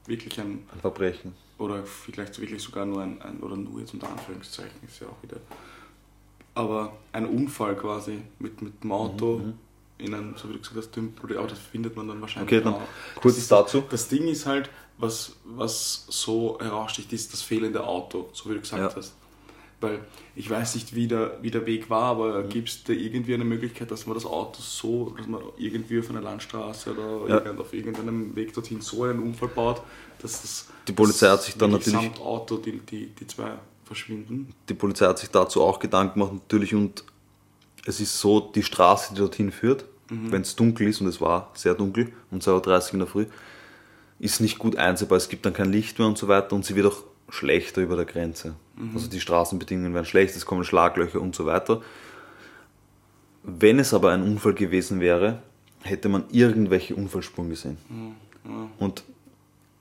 [0.05, 1.33] wirklich ein Ein Verbrechen.
[1.57, 5.23] Oder vielleicht wirklich sogar nur ein, ein oder nur jetzt unter Anführungszeichen ist ja auch
[5.23, 5.37] wieder.
[6.53, 9.41] Aber ein Unfall quasi mit, mit dem Auto
[9.99, 12.63] in einem, so wie du gesagt hast, Tümpel, aber das findet man dann wahrscheinlich Okay,
[12.63, 12.81] dann auch.
[13.21, 13.81] kurz Das ist dazu.
[13.81, 18.55] Das, das Ding ist halt, was, was so heraussticht, ist das fehlende Auto, so wie
[18.55, 18.95] du gesagt Ja.
[18.95, 19.15] hast.
[19.79, 19.99] Weil
[20.35, 22.49] ich weiß nicht, wie der, wie der Weg war, aber Mhm.
[22.49, 26.09] gibt es da irgendwie eine Möglichkeit, dass man das Auto so, dass man irgendwie auf
[26.09, 27.41] einer Landstraße oder Ja.
[27.45, 29.81] irgend- auf irgendeinem Weg dorthin so einen Unfall baut,
[30.19, 33.51] dass das Die Polizei hat sich dann natürlich- Auto die, die, die zwei
[33.85, 34.51] verschwinden.
[34.67, 37.03] Die Polizei hat sich dazu auch Gedanken gemacht, natürlich, und
[37.87, 41.51] es ist so, die Straße, die dorthin führt, wenn es dunkel ist, und es war
[41.53, 43.25] sehr dunkel, um 2.30 Uhr in der Früh,
[44.19, 46.75] ist nicht gut einsehbar, es gibt dann kein Licht mehr und so weiter, und sie
[46.75, 48.55] wird auch schlechter über der Grenze.
[48.93, 51.81] Also die Straßenbedingungen werden schlecht, es kommen Schlaglöcher und so weiter.
[53.43, 55.41] Wenn es aber ein Unfall gewesen wäre,
[55.81, 57.77] hätte man irgendwelche Unfallspuren gesehen.
[58.79, 59.03] Und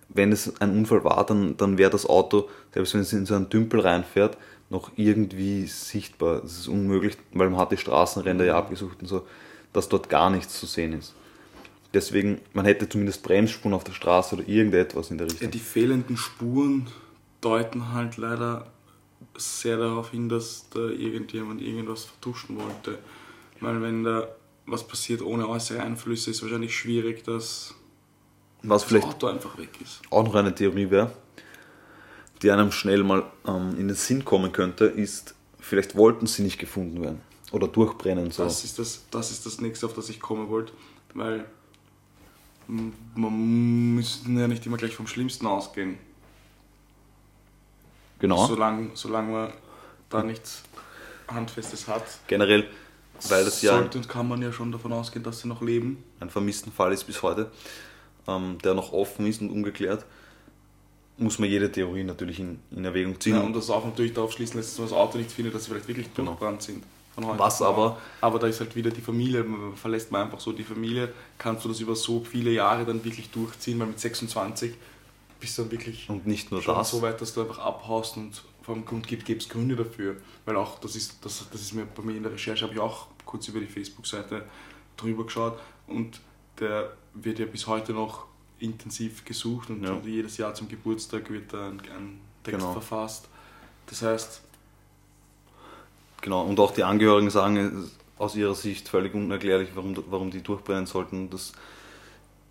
[0.09, 3.35] wenn es ein Unfall war, dann, dann wäre das Auto, selbst wenn es in so
[3.35, 4.37] einen Tümpel reinfährt,
[4.71, 6.41] noch irgendwie sichtbar.
[6.41, 9.27] Das ist unmöglich, weil man hat die Straßenränder ja abgesucht und so,
[9.73, 11.15] dass dort gar nichts zu sehen ist.
[11.95, 15.51] Deswegen, man hätte zumindest Bremsspuren auf der Straße oder irgendetwas in der Ja, Richtung.
[15.53, 16.89] die fehlenden Spuren
[17.41, 18.67] deuten halt leider
[19.37, 22.99] sehr darauf hin, dass da irgendjemand irgendwas vertuschen wollte.
[23.61, 24.29] Weil wenn da
[24.67, 27.73] was passiert ohne äußere Einflüsse, ist wahrscheinlich schwierig, dass
[28.63, 30.01] Was das vielleicht Auto einfach weg ist.
[30.11, 31.13] auch noch eine Theorie wäre,
[32.43, 36.59] die einem schnell mal ähm, in den Sinn kommen könnte, ist, vielleicht wollten sie nicht
[36.59, 37.21] gefunden werden
[37.53, 38.31] oder durchbrennen.
[38.31, 38.45] So.
[38.45, 40.73] Das ist das, das ist das nächste, auf das ich kommen wollte,
[41.15, 41.47] weil
[42.69, 45.99] man müsste ja nicht immer gleich vom Schlimmsten ausgehen.
[48.19, 48.47] genau.
[48.47, 49.53] Solange, solange man
[50.11, 50.63] da nichts
[51.29, 52.69] Handfestes hat, Generell,
[53.29, 56.03] weil das ja sollte und kann man ja schon davon ausgehen, dass sie noch leben.
[56.21, 57.51] ein vermissten Fall ist bis heute,
[58.27, 60.05] ähm, der noch offen ist und ungeklärt,
[61.19, 63.35] muss man jede Theorie natürlich in, in Erwägung ziehen.
[63.37, 65.65] Ja, und das auch natürlich darauf schließen lässt, dass man das Auto nicht findet, dass
[65.65, 66.33] sie vielleicht wirklich Genau.
[66.33, 66.83] durchbrannt sind.
[67.17, 67.97] Was aber-.
[68.21, 71.65] Aber da ist halt wieder die Familie, man verlässt man einfach so die Familie, kannst
[71.65, 74.75] du das über so viele Jahre dann wirklich durchziehen, weil mit 26
[75.41, 76.91] bist du dann wirklich und nicht nur schon das.
[76.91, 80.17] so weit, dass du einfach abhaust und vor allem Grund gibt, gibt es Gründe dafür.
[80.45, 82.81] Weil auch, das ist, das, das ist mir bei mir in der Recherche, habe ich
[82.81, 84.45] auch kurz über die Facebook-Seite
[84.99, 86.21] drüber geschaut und
[86.61, 88.27] der wird ja bis heute noch
[88.59, 89.99] intensiv gesucht und Ja.
[90.05, 92.73] jedes Jahr zum Geburtstag wird da ein, ein Text Genau.
[92.73, 93.29] verfasst.
[93.87, 94.41] Das heißt,
[96.23, 97.89] Genau, und auch die Angehörigen sagen
[98.19, 101.31] aus ihrer Sicht völlig unerklärlich, warum, warum die durchbrennen sollten.
[101.31, 101.53] Das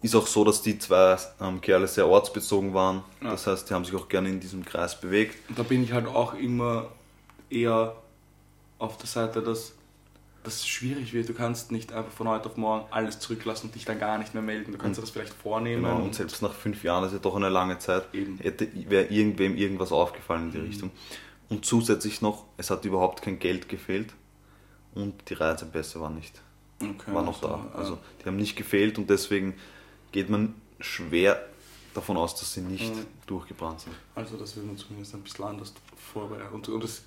[0.01, 3.03] ist auch so, dass die zwei ähm, Kerle sehr ortsbezogen waren.
[3.21, 3.31] Ja.
[3.31, 5.37] Das heißt, die haben sich auch gerne in diesem Kreis bewegt.
[5.55, 6.89] da bin ich halt auch immer
[7.49, 7.95] eher
[8.77, 9.73] auf der Seite, dass
[10.45, 11.27] das schwierig wird.
[11.27, 14.33] Du kannst nicht einfach von heute auf morgen alles zurücklassen und dich dann gar nicht
[14.33, 14.71] mehr melden.
[14.71, 15.83] Du kannst dir das vielleicht vornehmen.
[15.83, 19.55] Genau, und selbst nach fünf Jahren, das ist ja doch eine lange Zeit, wäre irgendwem
[19.57, 20.65] irgendwas aufgefallen in die Mhm.
[20.67, 20.91] Richtung.
[21.49, 24.13] Und zusätzlich noch, es hat überhaupt kein Geld gefehlt
[24.93, 26.41] und die Reisepässe waren nicht,
[26.81, 27.77] Okay, waren noch also, da.
[27.77, 29.53] Also die haben nicht gefehlt und deswegen
[30.11, 31.45] geht man schwer
[31.93, 33.05] davon aus, dass sie nicht Mhm.
[33.27, 33.95] durchgebrannt sind.
[34.15, 36.53] Also das würde man zumindest ein bisschen anders vorbereiten.
[36.53, 37.03] Und, und es,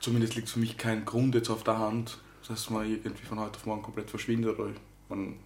[0.00, 2.18] zumindest liegt für mich kein Grund jetzt auf der Hand,
[2.50, 4.58] dass man irgendwie von heute auf morgen komplett verschwindet.
[4.58, 4.70] Oder
[5.08, 5.36] man,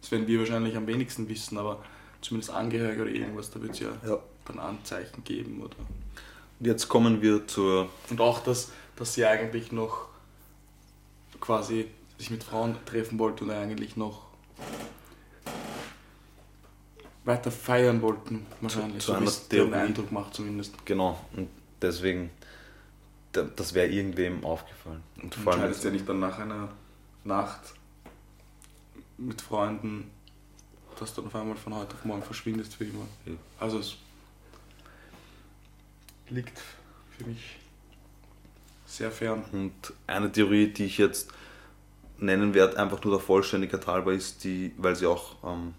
[0.00, 1.82] das werden wir wahrscheinlich am wenigsten wissen, aber
[2.20, 4.18] zumindest Angehörige oder irgendwas, da wird es ja, Ja.
[4.46, 5.60] dann Anzeichen geben.
[5.62, 5.76] Oder
[6.58, 10.08] Und jetzt kommen wir zur und auch, dass, dass sie eigentlich noch
[11.40, 11.86] quasi
[12.18, 14.26] sich mit Frauen treffen wollte und eigentlich noch
[17.24, 19.02] weiter feiern wollten, wahrscheinlich.
[19.04, 19.74] zu so wie einer Theorie.
[19.74, 20.74] Eindruck macht zumindest.
[20.84, 21.48] Genau, und
[21.80, 22.30] deswegen,
[23.32, 25.02] das wäre irgendwem aufgefallen.
[25.22, 26.68] Und Du vor allem, entscheidest ja nicht dann nach einer
[27.24, 27.74] Nacht
[29.18, 30.10] mit Freunden,
[30.98, 33.06] dass du dann auf einmal von heute auf morgen verschwindest für immer.
[33.26, 33.32] Ja.
[33.58, 33.96] Also es
[36.28, 36.58] liegt
[37.16, 37.56] für mich
[38.86, 39.44] sehr fern.
[39.52, 39.72] und
[40.06, 41.30] eine Theorie, die ich jetzt
[42.18, 45.74] nennen werde, einfach nur der Vollständigkeit halber, ist die, weil sie auch ähm,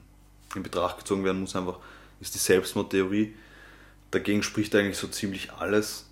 [0.56, 1.80] in Betracht gezogen werden muss, einfach,
[2.20, 3.34] ist die Selbstmordtheorie.
[4.12, 6.08] Dagegen spricht eigentlich so ziemlich alles,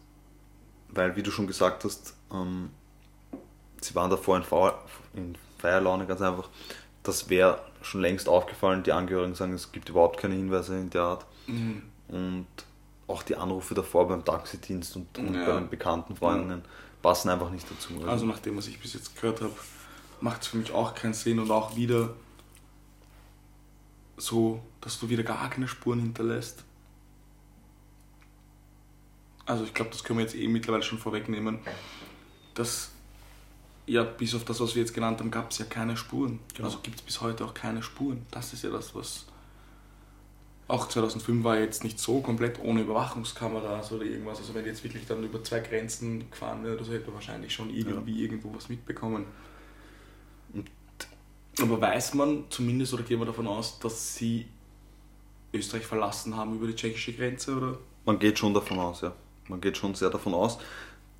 [0.91, 2.69] weil, wie du schon gesagt hast, ähm,
[3.81, 4.79] sie waren davor in, Feier,
[5.13, 6.49] in Feierlaune ganz einfach.
[7.03, 8.83] Das wäre schon längst aufgefallen.
[8.83, 11.25] Die Angehörigen sagen, es gibt überhaupt keine Hinweise in der Art.
[11.47, 12.47] Und
[13.07, 15.45] auch die Anrufe davor beim Taxidienst und, und Ja.
[15.45, 16.63] bei den bekannten Freundinnen
[17.01, 17.93] passen einfach nicht dazu.
[18.07, 19.53] Also nach dem, was ich bis jetzt gehört habe,
[20.21, 22.13] macht es für mich auch keinen Sinn und auch wieder
[24.17, 26.63] so, dass du wieder gar keine Spuren hinterlässt.
[29.49, 31.57] Also ich glaube, das können wir jetzt eh mittlerweile schon vorwegnehmen,
[32.53, 32.91] dass
[33.87, 36.39] ja, bis auf das, was wir jetzt genannt haben, gab es ja keine Spuren.
[36.53, 36.67] Genau.
[36.67, 38.27] Also gibt es bis heute auch keine Spuren.
[38.29, 39.25] Das ist ja das, was...
[40.67, 44.37] Auch 2005 war jetzt nicht so komplett ohne Überwachungskameras oder irgendwas.
[44.37, 47.51] Also wenn jetzt wirklich dann über zwei Grenzen gefahren wäre oder so, hätte man wahrscheinlich
[47.51, 49.25] schon irgendwie irgendwo was mitbekommen.
[51.59, 54.45] Aber weiß man zumindest oder gehen wir davon aus, dass sie
[55.51, 57.79] Österreich verlassen haben über die tschechische Grenze oder?
[58.05, 59.15] Man geht schon davon aus, ja.
[59.49, 60.57] Man geht schon sehr davon aus.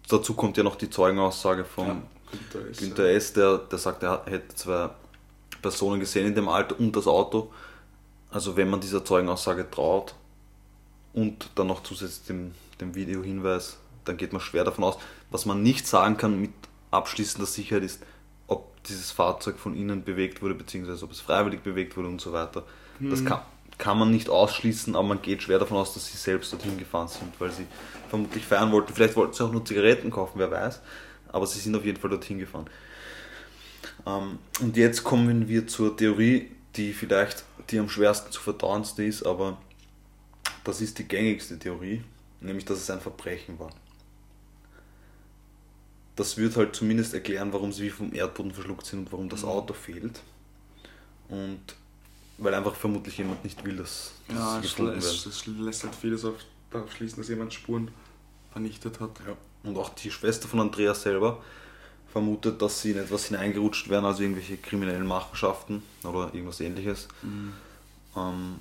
[0.07, 4.23] Dazu kommt ja noch die Zeugenaussage von Günther ist, Günther S., der, der sagt, er
[4.25, 4.89] hätte zwei
[5.61, 7.51] Personen gesehen in dem Alter und das Auto.
[8.31, 10.15] Also wenn man dieser Zeugenaussage traut
[11.13, 14.97] und dann noch zusätzlich dem, dem Videohinweis, dann geht man schwer davon aus.
[15.31, 16.51] Was man nicht sagen kann mit
[16.91, 18.03] abschließender Sicherheit ist,
[18.47, 22.31] ob dieses Fahrzeug von innen bewegt wurde, beziehungsweise ob es freiwillig bewegt wurde und so
[22.31, 22.63] weiter.
[22.99, 23.41] Das kann,
[23.79, 27.07] kann man nicht ausschließen, aber man geht schwer davon aus, dass sie selbst dorthin gefahren
[27.07, 27.65] sind, weil sie
[28.09, 28.93] vermutlich feiern wollten.
[28.93, 30.81] Vielleicht wollten sie auch nur Zigaretten kaufen, wer weiß.
[31.29, 32.69] Aber sie sind auf jeden Fall dorthin gefahren.
[34.05, 39.23] Ähm, und jetzt kommen wir zur Theorie, die vielleicht die am schwersten zu verdauendste ist,
[39.23, 39.57] aber
[40.63, 42.03] das ist die gängigste Theorie,
[42.41, 43.69] nämlich dass es ein Verbrechen war.
[46.15, 49.43] Das wird halt zumindest erklären, warum sie wie vom Erdboden verschluckt sind und warum das
[49.43, 49.49] Mhm.
[49.49, 50.21] Auto fehlt.
[51.29, 51.61] Und
[52.39, 55.31] weil einfach vermutlich jemand nicht will, dass, dass Ja, es, gefunden es, werden.
[55.31, 56.35] es lässt halt vieles auf,
[56.71, 57.89] darauf schließen, dass jemand Spuren
[58.51, 59.11] vernichtet hat.
[59.27, 59.35] Ja.
[59.63, 61.41] Und auch die Schwester von Andreas selber
[62.11, 67.07] vermutet, dass sie in etwas hineingerutscht wären, also irgendwelche kriminellen Machenschaften oder irgendwas ähnliches.
[68.15, 68.55] Ähm,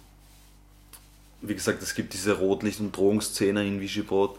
[1.41, 4.39] wie gesagt, es gibt diese Rotlicht- und Drogenszene in Vigibrod.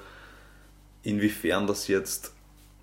[1.02, 2.34] Inwiefern das jetzt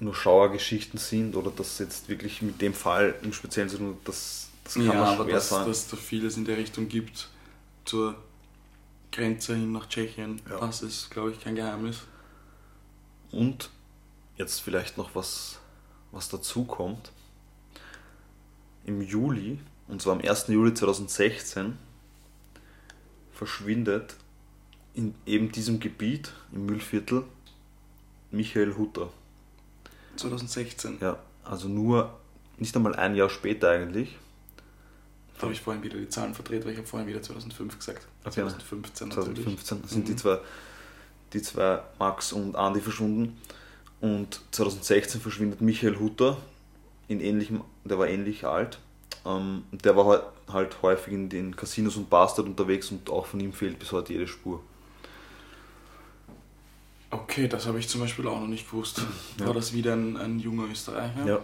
[0.00, 4.48] nur Schauergeschichten sind oder das jetzt wirklich mit dem Fall im Speziellen zu tun das,
[4.66, 5.66] das kann ja, aber dass, sagen.
[5.68, 7.28] dass da vieles in der Richtung gibt
[7.84, 8.16] zur
[9.12, 10.58] Grenze hin nach Tschechien, Ja.
[10.58, 12.02] das ist, glaube ich, kein Geheimnis.
[13.30, 13.70] Und
[14.36, 15.58] jetzt vielleicht noch was,
[16.10, 17.12] was dazu kommt.
[18.84, 20.48] Im Juli, und zwar am 1.
[20.48, 21.78] Juli 2016,
[23.32, 24.16] verschwindet
[24.94, 27.24] in eben diesem Gebiet, im Müllviertel,
[28.30, 29.10] Michael Hutter.
[30.16, 30.98] 2016.
[31.00, 32.18] Ja, also nur
[32.58, 34.16] nicht einmal ein Jahr später eigentlich.
[35.38, 38.06] Da habe ich vorhin wieder die Zahlen verdreht, weil ich habe vorhin wieder 2005 gesagt.
[38.24, 38.34] Okay.
[38.34, 39.44] 2015 natürlich.
[39.44, 40.04] 2015 sind Mhm.
[40.06, 40.38] die, zwei,
[41.32, 43.36] die zwei Max und Andy verschwunden.
[44.00, 46.36] Und 2016 verschwindet Michael Hutter,
[47.08, 48.78] in ähnlichem, der war ähnlich alt.
[49.24, 50.22] Ähm, der war halt,
[50.52, 53.92] halt häufig in den Casinos und Bars dort unterwegs und auch von ihm fehlt bis
[53.92, 54.60] heute jede Spur.
[57.10, 59.02] Okay, das habe ich zum Beispiel auch noch nicht gewusst.
[59.38, 59.46] Ja.
[59.46, 61.40] War das wieder ein, ein junger Österreicher Ja.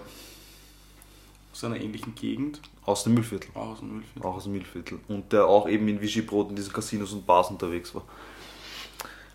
[1.52, 2.60] Aus einer ähnlichen Gegend?
[2.84, 3.50] Aus dem Müllviertel.
[3.54, 4.22] Auch aus dem Müllviertel.
[4.22, 4.98] Auch aus dem Müllviertel.
[5.08, 8.04] Und der auch eben in Vigibrod in diesen Casinos und Bars unterwegs war.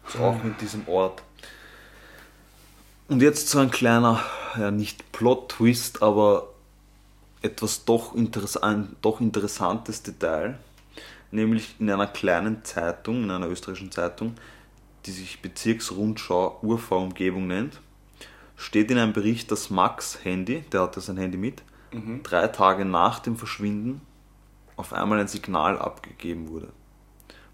[0.05, 1.23] Also auch in diesem Ort.
[3.07, 4.21] Und jetzt so ein kleiner,
[4.57, 6.49] ja nicht Plot-Twist, aber
[7.41, 10.57] etwas doch, interess ein doch interessantes Detail.
[11.31, 14.35] Nämlich in einer kleinen Zeitung, in einer österreichischen Zeitung,
[15.05, 17.79] die sich Bezirksrundschau Urfahr-Umgebung nennt,
[18.57, 22.23] steht in einem Bericht, dass Max Handy, der hatte sein Handy mit, Mhm.
[22.23, 24.01] drei Tage nach dem Verschwinden
[24.75, 26.69] auf einmal ein Signal abgegeben wurde.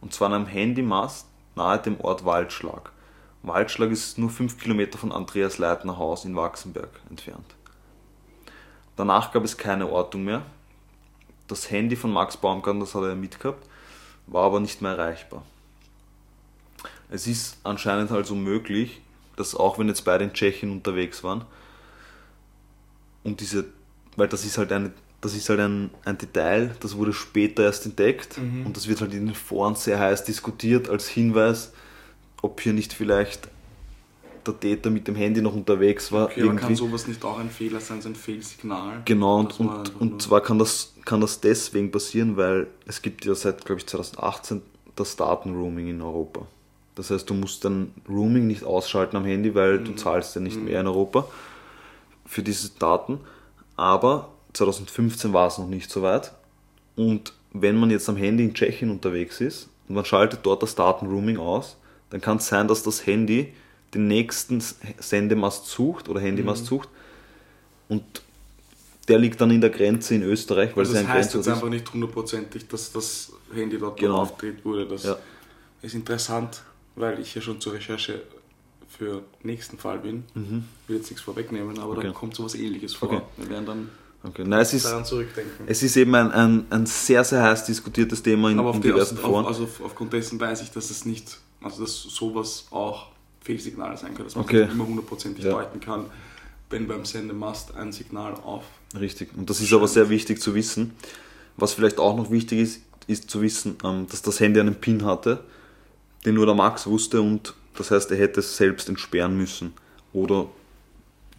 [0.01, 2.91] Und zwar an einem Handymast nahe dem Ort Waldschlag.
[3.43, 7.55] Waldschlag ist nur 5 Kilometer von Andreas Leitner Haus in Wachsenberg entfernt.
[8.95, 10.43] Danach gab es keine Ortung mehr.
[11.47, 13.67] Das Handy von Max Baumgarten, das hat er mitgehabt,
[14.27, 15.43] war aber nicht mehr erreichbar.
[17.09, 19.01] Es ist anscheinend also möglich,
[19.35, 21.45] dass auch wenn jetzt beide in Tschechien unterwegs waren,
[23.23, 23.65] und diese,
[24.15, 27.85] weil das ist halt eine, das ist halt ein, ein Detail, das wurde später erst
[27.85, 28.65] entdeckt Mhm.
[28.65, 31.71] und das wird halt in den Foren sehr heiß diskutiert als Hinweis,
[32.41, 33.47] ob hier nicht vielleicht
[34.45, 36.25] der Täter mit dem Handy noch unterwegs war.
[36.25, 39.01] Okay, aber kann sowas nicht auch ein Fehler sein, so ein Fehlsignal?
[39.05, 43.35] Genau, und, und, und zwar kann das, kann das deswegen passieren, weil es gibt ja
[43.35, 44.61] seit, glaube ich, 2018
[44.97, 46.45] das Datenroaming in Europa.
[46.95, 50.61] Das heißt, du musst dann Roaming nicht ausschalten am Handy, weil du zahlst ja nicht
[50.61, 51.25] mehr in Europa
[52.25, 53.19] für diese Daten.
[53.75, 56.31] Aber 2015 war es noch nicht so weit.
[56.95, 60.75] Und wenn man jetzt am Handy in Tschechien unterwegs ist und man schaltet dort das
[60.75, 61.77] Datenroaming aus,
[62.09, 63.53] dann kann es sein, dass das Handy
[63.93, 64.63] den nächsten
[64.99, 66.89] Sendemast sucht oder Handymast sucht
[67.89, 68.03] und
[69.07, 71.47] der liegt dann in der Grenze in Österreich, weil Also es das heißt Grenzort jetzt
[71.47, 71.53] ist.
[71.53, 74.21] einfach nicht hundertprozentig, dass das Handy dort Genau.
[74.21, 74.87] aufgedreht wurde.
[74.87, 75.17] Das Ja.
[75.81, 76.63] ist interessant,
[76.95, 78.21] weil ich ja schon zur Recherche
[78.97, 80.23] für nächsten Fall bin.
[80.87, 81.97] will jetzt nichts vorwegnehmen, aber Mhm.
[81.99, 82.07] Okay.
[82.07, 83.11] da kommt sowas ähnliches vor.
[83.11, 83.21] Okay.
[83.37, 83.89] Wir werden dann
[84.25, 84.43] Okay.
[84.47, 85.65] Nein, es ist, daran zurückdenken.
[85.67, 88.81] es ist eben ein, ein, ein sehr, sehr heiß diskutiertes Thema in, aber auf in
[88.81, 89.45] diversen auf, Foren.
[89.45, 93.07] also auf, aufgrund dessen weiß ich, dass es nicht, also dass sowas auch
[93.41, 94.61] Fehlsignale sein kann, dass man Okay.
[94.63, 95.51] nicht immer hundertprozentig Ja.
[95.51, 96.05] deuten kann,
[96.69, 98.63] wenn beim Sendemast ein Signal auf.
[98.97, 99.29] Richtig.
[99.35, 100.93] Und das ist aber sehr wichtig zu wissen.
[101.57, 105.03] Was vielleicht auch noch wichtig ist, ist zu wissen, ähm, dass das Handy einen PIN
[105.03, 105.43] hatte,
[106.25, 109.73] den nur der Max wusste und das heißt, er hätte es selbst entsperren müssen.
[110.13, 110.47] Oder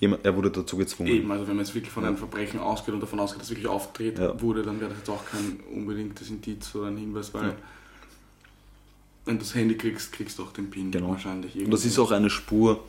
[0.01, 1.09] er wurde dazu gezwungen.
[1.11, 3.67] Eben, also wenn man jetzt wirklich von einem Verbrechen ausgeht und davon ausgeht, dass wirklich
[3.69, 4.39] aufgedreht Ja.
[4.43, 7.55] wurde, dann wäre das jetzt auch kein unbedingtes Indiz oder ein Hinweis, weil Ja.
[9.25, 11.11] wenn du das Handy kriegst, kriegst du auch den PIN Genau.
[11.11, 11.57] wahrscheinlich.
[11.57, 12.83] Und das ist auch eine Spur,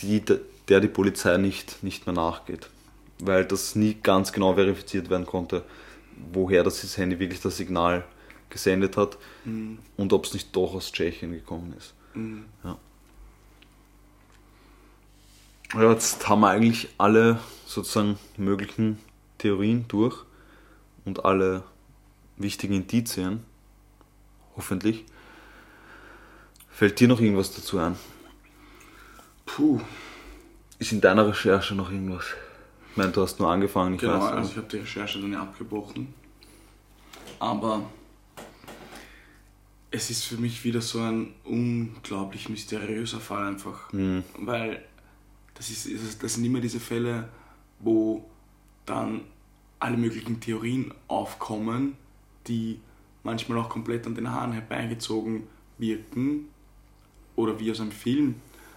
[0.00, 0.22] die,
[0.68, 2.68] der die Polizei nicht, nicht mehr nachgeht.
[3.18, 5.64] Weil das nie ganz genau verifiziert werden konnte,
[6.32, 8.04] woher das Handy wirklich das Signal
[8.50, 9.78] gesendet hat Mhm.
[9.96, 11.94] und ob es nicht doch aus Tschechien gekommen ist.
[12.16, 12.44] Mhm.
[15.74, 18.98] Ja, jetzt haben wir eigentlich alle sozusagen möglichen
[19.38, 20.16] Theorien durch
[21.04, 21.62] und alle
[22.36, 23.44] wichtigen Indizien.
[24.56, 25.04] Hoffentlich.
[26.70, 27.96] Fällt dir noch irgendwas dazu ein?
[29.44, 29.80] Puh,
[30.78, 32.24] Ist in deiner Recherche noch irgendwas?
[32.90, 34.32] Ich meine, du hast nur angefangen, ich Genau, weiß.
[34.32, 36.12] also ich habe die Recherche dann ja abgebrochen.
[37.38, 37.82] Aber
[39.96, 43.92] es ist für mich wieder so ein unglaublich mysteriöser Fall einfach.
[43.92, 44.22] Mhm.
[44.38, 44.84] Weil
[45.54, 47.28] das, ist, das sind immer diese Fälle,
[47.80, 48.24] wo
[48.84, 49.22] dann
[49.78, 51.96] alle möglichen Theorien aufkommen,
[52.46, 52.78] die
[53.22, 55.44] manchmal auch komplett an den Haaren herbeigezogen
[55.78, 56.48] wirken
[57.34, 58.36] oder wie aus einem Film,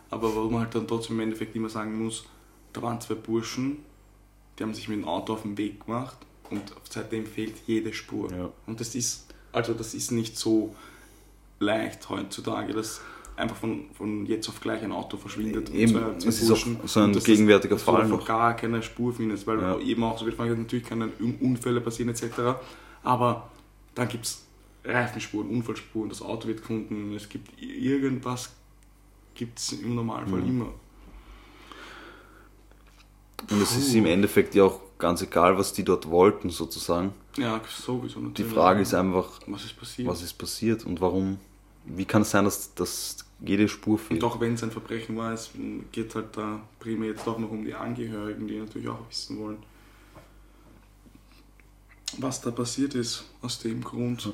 [0.10, 2.26] aber wo man halt dann trotzdem im Endeffekt immer sagen muss,
[2.74, 3.78] da waren zwei Burschen,
[4.58, 6.18] die haben sich mit dem Auto auf den Weg gemacht
[6.50, 8.32] und seitdem fehlt jede Spur.
[8.32, 8.52] Ja.
[8.66, 10.76] Und das ist, also das ist nicht so
[11.60, 13.02] leicht heutzutage, dass
[13.36, 15.70] einfach von, von jetzt auf gleich ein Auto verschwindet.
[15.70, 16.80] und Eben, zwei- zwei es ist auch Burschen.
[16.86, 18.26] so ein dass gegenwärtiger dass du Fall einfach noch.
[18.26, 19.80] gar keine Spur findest, weil Ja.
[19.80, 22.26] eben auch so du gesagt hast, natürlich können Un- Unfälle passieren etc.
[23.04, 23.50] Aber
[23.96, 24.46] dann gibt es
[24.84, 28.52] Reifenspuren, Unfallspuren, das Auto wird gefunden, es gibt irgendwas,
[29.36, 30.48] gibt es im Normalfall Mhm.
[30.50, 30.70] immer.
[33.52, 37.14] Und es ist im Endeffekt ja auch ganz egal, was die dort wollten, sozusagen.
[37.38, 38.54] Ja, sowieso Die natürlich.
[38.54, 40.08] Frage ist einfach, was ist passiert?
[40.10, 41.40] was ist passiert und warum.
[41.96, 44.24] Wie kann es sein, dass, dass jede Spur fehlt?
[44.24, 45.52] Und auch wenn es ein Verbrechen war, es
[45.92, 49.58] geht halt da primär jetzt auch noch um die Angehörigen, die natürlich auch wissen wollen,
[52.18, 54.34] was da passiert ist aus dem Grund.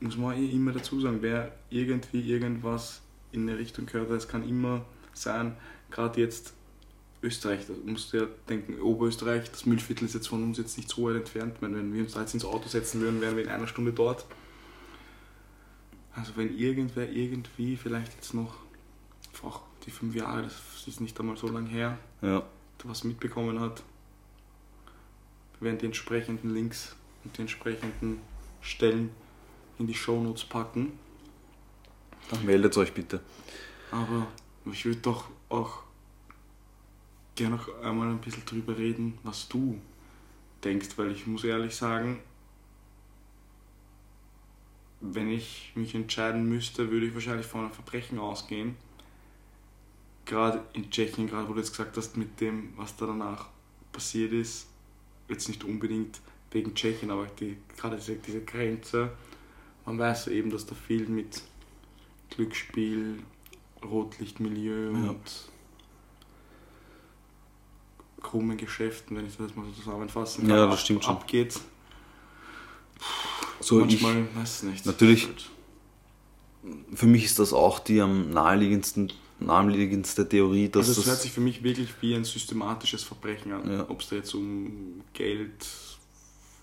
[0.00, 4.48] Muss man eh immer dazu sagen, wer irgendwie irgendwas in eine Richtung gehört, das kann
[4.48, 5.56] immer sein,
[5.90, 6.54] gerade jetzt
[7.20, 10.88] Österreich, da musst du ja denken, Oberösterreich, das Müllviertel ist jetzt von uns jetzt nicht
[10.88, 11.54] so weit entfernt.
[11.56, 13.66] Ich meine, wenn wir uns da jetzt ins Auto setzen würden, wären wir in einer
[13.66, 14.24] Stunde dort.
[16.18, 18.56] Also wenn irgendwer irgendwie vielleicht jetzt noch,
[19.44, 22.42] auch die fünf Jahre, das ist nicht einmal so lang her, Ja,
[22.84, 23.84] was mitbekommen hat,
[25.60, 28.20] werden die entsprechenden Links und die entsprechenden
[28.60, 29.10] Stellen
[29.78, 30.92] in die Shownotes packen.
[32.30, 33.20] dann meldet euch bitte.
[33.92, 34.26] Aber
[34.66, 35.84] ich würde doch auch
[37.36, 39.80] gerne noch einmal ein bisschen drüber reden, was du
[40.64, 42.20] denkst, weil ich muss ehrlich sagen,
[45.00, 48.76] wenn ich mich entscheiden müsste, würde ich wahrscheinlich von einem Verbrechen ausgehen.
[50.24, 53.46] Gerade in Tschechien, gerade wo du jetzt gesagt hast, mit dem, was da danach
[53.92, 54.66] passiert ist,
[55.28, 56.20] jetzt nicht unbedingt
[56.50, 59.12] wegen Tschechien, aber die, gerade diese, diese Grenze,
[59.86, 61.42] man weiß eben, dass da viel mit
[62.30, 63.22] Glücksspiel,
[63.84, 65.10] Rotlichtmilieu Ja.
[65.10, 65.48] und
[68.20, 71.14] krummen Geschäften, wenn ich das mal so zusammenfassen Ja, das stimmt schon.
[71.14, 71.58] abgeht.
[73.60, 74.86] So, ich, Manchmal, weiß ich nicht.
[74.86, 75.28] Natürlich.
[76.94, 81.22] für mich ist das auch die am naheliegendsten, naheliegendste Theorie, dass Also hört das.
[81.22, 83.70] sich für mich wirklich wie ein systematisches Verbrechen an.
[83.70, 83.86] Ja.
[83.88, 85.66] Ob es da jetzt um Geld,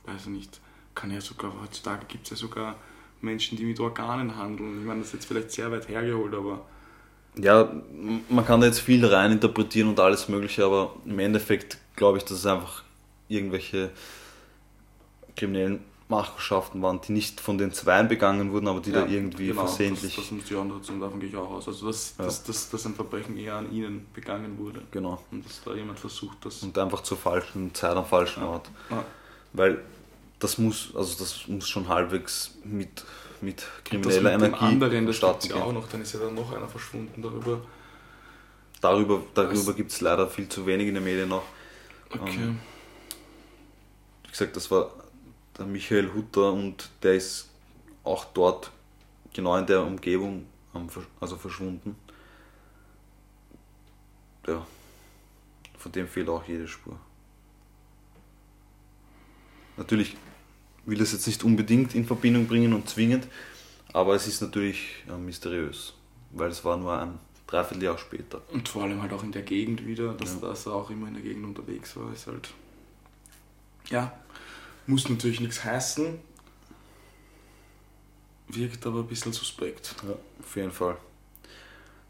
[0.06, 0.60] weiß ich nicht,
[0.94, 2.76] kann ja sogar, heutzutage gibt es ja sogar
[3.22, 4.80] Menschen, die mit Organen handeln.
[4.80, 6.66] Ich meine, das ist jetzt vielleicht sehr weit hergeholt, aber
[7.38, 7.70] Ja,
[8.30, 12.24] man kann da jetzt viel rein interpretieren und alles Mögliche, aber im Endeffekt glaube ich,
[12.24, 12.84] dass es einfach
[13.28, 13.92] irgendwelche
[15.36, 19.48] kriminellen Machenschaften waren, die nicht von den Zweien begangen wurden, aber die da Ja, irgendwie
[19.48, 20.16] genau, versehentlich.
[20.16, 21.68] Das, das muss die andere und davon gehe ich auch aus.
[21.68, 22.26] Also, dass, Ja.
[22.26, 24.82] dass, dass, dass ein Verbrechen eher an ihnen begangen wurde.
[24.92, 25.20] genau.
[25.32, 26.62] Und dass da jemand versucht, das.
[26.62, 28.70] Und einfach zur falschen Zeit am falschen Ort.
[28.92, 29.04] Ja.
[29.54, 29.80] Weil
[30.38, 33.04] das muss, also das muss schon halbwegs mit,
[33.42, 35.68] mit krimineller mit dem Energie anderen, das vonstatten gibt ja gehen.
[35.70, 37.62] auch noch, dann ist ja dann noch einer verschwunden darüber.
[38.82, 41.44] Darüber, darüber gibt es leider viel zu wenig in den Medien noch.
[42.12, 42.36] Okay.
[42.44, 42.60] Ähm,
[44.26, 44.92] Wie gesagt, das war
[45.58, 47.50] der Michael Hutter und der ist
[48.04, 48.72] auch dort
[49.34, 50.46] genau in der Umgebung
[51.20, 51.96] also verschwunden.
[54.48, 54.66] Ja,
[55.78, 57.00] von dem fehlt auch jede Spur.
[59.78, 60.16] Natürlich
[60.86, 63.28] will das jetzt nicht unbedingt in Verbindung bringen und zwingend,
[63.94, 65.94] aber es ist natürlich äh, mysteriös,
[66.32, 68.42] weil es war nur ein Dreivierteljahr später.
[68.52, 70.48] Und vor allem halt auch in der Gegend wieder, dass, Ja.
[70.50, 72.50] dass er auch immer in der Gegend unterwegs war, ist halt.
[73.90, 74.18] Ja,
[74.88, 76.20] muss natürlich nichts heißen.
[78.48, 79.96] Wirkt aber ein bisschen suspekt.
[80.04, 80.98] Ja, auf jeden Fall.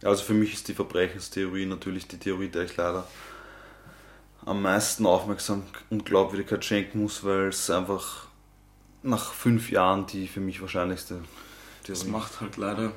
[0.04, 3.08] Also für mich ist die Verbrechenstheorie natürlich die Theorie, der ich leider
[4.46, 8.28] am meisten Aufmerksamkeit und Glaubwürdigkeit schenken muss, weil es einfach
[9.02, 11.24] nach fünf Jahren die für mich wahrscheinlichste
[11.88, 12.92] Das Theorie macht halt leider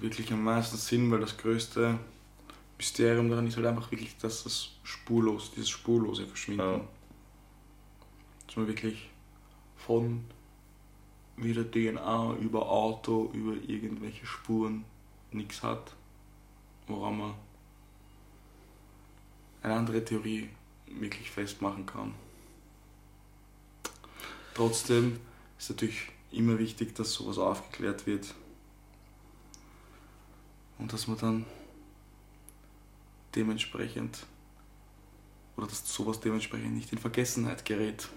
[0.00, 1.98] wirklich am meisten Sinn, weil das größte
[2.76, 6.60] Mysterium daran ist halt einfach wirklich, dass das spurlos, dieses spurlose Verschwinden.
[6.60, 6.80] Ja.
[8.56, 9.10] Dass man wirklich
[9.76, 10.24] von
[11.36, 14.86] wieder DNA über Auto, über irgendwelche Spuren
[15.30, 15.94] nichts hat,
[16.86, 17.34] woran man
[19.60, 20.48] eine andere Theorie
[20.86, 22.14] wirklich festmachen kann.
[24.54, 25.20] Trotzdem
[25.58, 28.34] ist natürlich immer wichtig, dass sowas aufgeklärt wird
[30.78, 31.46] und dass man dann
[33.34, 34.24] dementsprechend
[35.58, 38.08] oder dass sowas dementsprechend nicht in Vergessenheit gerät.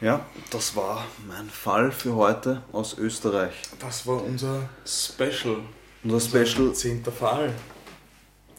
[0.00, 3.52] Ja, das war mein Fall für heute aus Österreich.
[3.78, 5.58] Das war unser Special.
[6.02, 6.72] Unser Special.
[6.72, 7.52] Zehnter Fall.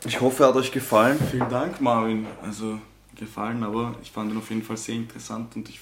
[0.06, 1.20] Ich hoffe, er hat euch gefallen.
[1.32, 2.28] Vielen Dank, Marvin.
[2.44, 2.80] Also
[3.16, 5.80] gefallen, aber ich fand ihn auf jeden Fall sehr interessant und ich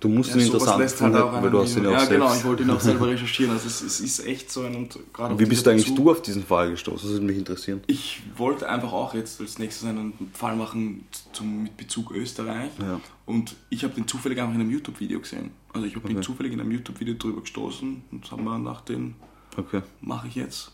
[0.00, 2.04] Du musst ihn sowas interessant halt finden, auch weil du hast ihn ja auch Ja,
[2.04, 3.52] genau, ich wollte ihn auch selber recherchieren.
[3.52, 6.10] Also es, es ist echt so ein und gerade Wie bist du eigentlich Bezug- du
[6.10, 7.08] auf diesen Fall gestoßen?
[7.08, 7.80] Das würde mich interessieren.
[7.86, 12.70] Ich wollte einfach auch jetzt als nächstes einen Fall machen zum, mit Bezug Österreich.
[12.78, 13.00] Ja.
[13.24, 15.52] Und ich habe den zufällig einfach in einem YouTube-Video gesehen.
[15.72, 16.16] Also ich habe Okay.
[16.16, 19.14] ihn zufällig in einem YouTube-Video drüber gestoßen und haben wir nach den
[19.56, 20.70] Okay, mache ich jetzt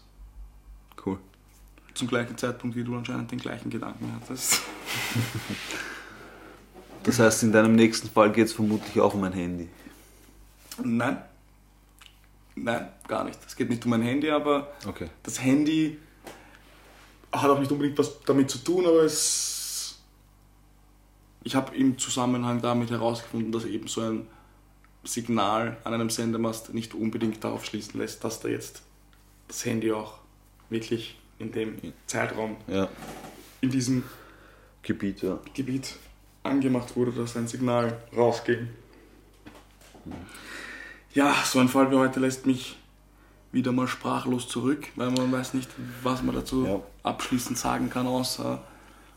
[1.07, 1.19] cool.
[1.95, 4.61] zum gleichen Zeitpunkt, wie du anscheinend den gleichen Gedanken hattest.
[7.05, 9.69] Das heißt, in deinem nächsten Fall geht es vermutlich auch um ein Handy.
[10.83, 11.19] Nein.
[12.57, 13.39] Nein, gar nicht.
[13.47, 15.09] Es geht nicht um mein Handy, aber Okay.
[15.23, 15.99] das Handy
[17.33, 19.99] hat auch nicht unbedingt was damit zu tun, aber es.
[21.43, 24.27] Ich habe im Zusammenhang damit herausgefunden, dass eben so ein
[25.03, 28.83] Signal an einem Sendemast nicht unbedingt darauf schließen lässt, dass da jetzt
[29.49, 30.15] das Handy auch
[30.71, 31.77] wirklich in dem
[32.07, 32.89] Zeitraum, Ja,
[33.61, 34.05] in diesem
[34.83, 35.39] Gebiet, ja.
[35.53, 35.97] Gebiet
[36.45, 38.69] angemacht wurde, dass ein Signal rausging.
[41.13, 42.77] Ja, so ein Fall wie heute lässt mich
[43.53, 45.71] wieder mal sprachlos zurück, weil man weiß nicht,
[46.03, 46.81] was man dazu Ja.
[47.03, 48.63] abschließend sagen kann, außer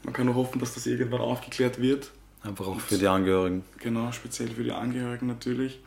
[0.03, 2.11] man kann nur hoffen, dass das irgendwann aufgeklärt wird.
[2.43, 3.63] Einfach auch für die Angehörigen.
[3.79, 5.79] Genau, speziell für die Angehörigen natürlich.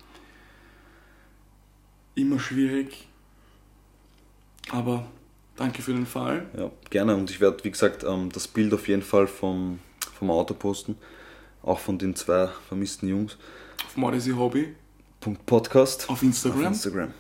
[2.17, 3.07] Immer schwierig.
[4.73, 5.07] Aber
[5.57, 6.47] danke für den Fall.
[6.57, 7.15] Ja, gerne.
[7.15, 9.79] Und ich werde, wie gesagt, ähm, das Bild auf jeden Fall vom,
[10.19, 10.97] vom Auto posten.
[11.63, 13.37] Auch von den zwei vermissten Jungs.
[13.85, 14.75] Auf Modesty Hobby.
[15.21, 16.61] Punkt Podcast Auf Instagram.
[16.61, 17.15] Auf Instagram.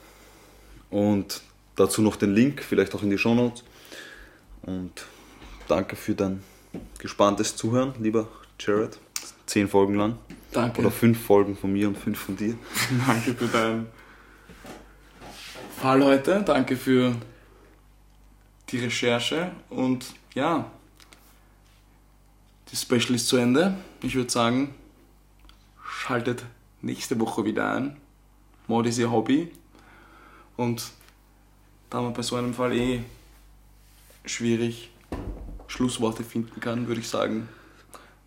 [0.90, 1.42] Und
[1.76, 3.64] dazu noch den Link, vielleicht auch in die Shownotes.
[4.62, 5.04] Und
[5.68, 6.42] danke für dein
[6.98, 8.28] gespanntes Zuhören, lieber
[8.58, 8.98] Jared.
[9.46, 10.18] Zehn Folgen lang.
[10.52, 10.80] Danke.
[10.80, 12.54] Oder fünf Folgen von mir und fünf von dir.
[13.06, 13.86] Danke für deinen
[15.80, 16.42] Fall heute.
[16.42, 17.14] Danke für
[18.68, 19.50] die Recherche.
[19.70, 20.70] Und ja,
[22.70, 23.76] das Special ist zu Ende.
[24.02, 24.74] Ich würde sagen,
[25.84, 26.44] schaltet
[26.82, 27.96] nächste Woche wieder ein.
[28.66, 29.50] Mod ist ihr Hobby.
[30.56, 30.90] Und
[31.88, 33.02] da man bei so einem Fall eh
[34.24, 34.90] schwierig
[35.66, 37.48] Schlussworte finden kann, würde ich sagen,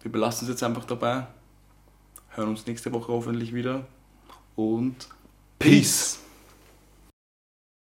[0.02, 1.28] wir belassen es jetzt einfach dabei.
[2.30, 3.86] Hören uns nächste Woche hoffentlich wieder.
[4.56, 5.08] Und
[5.60, 6.23] Peace.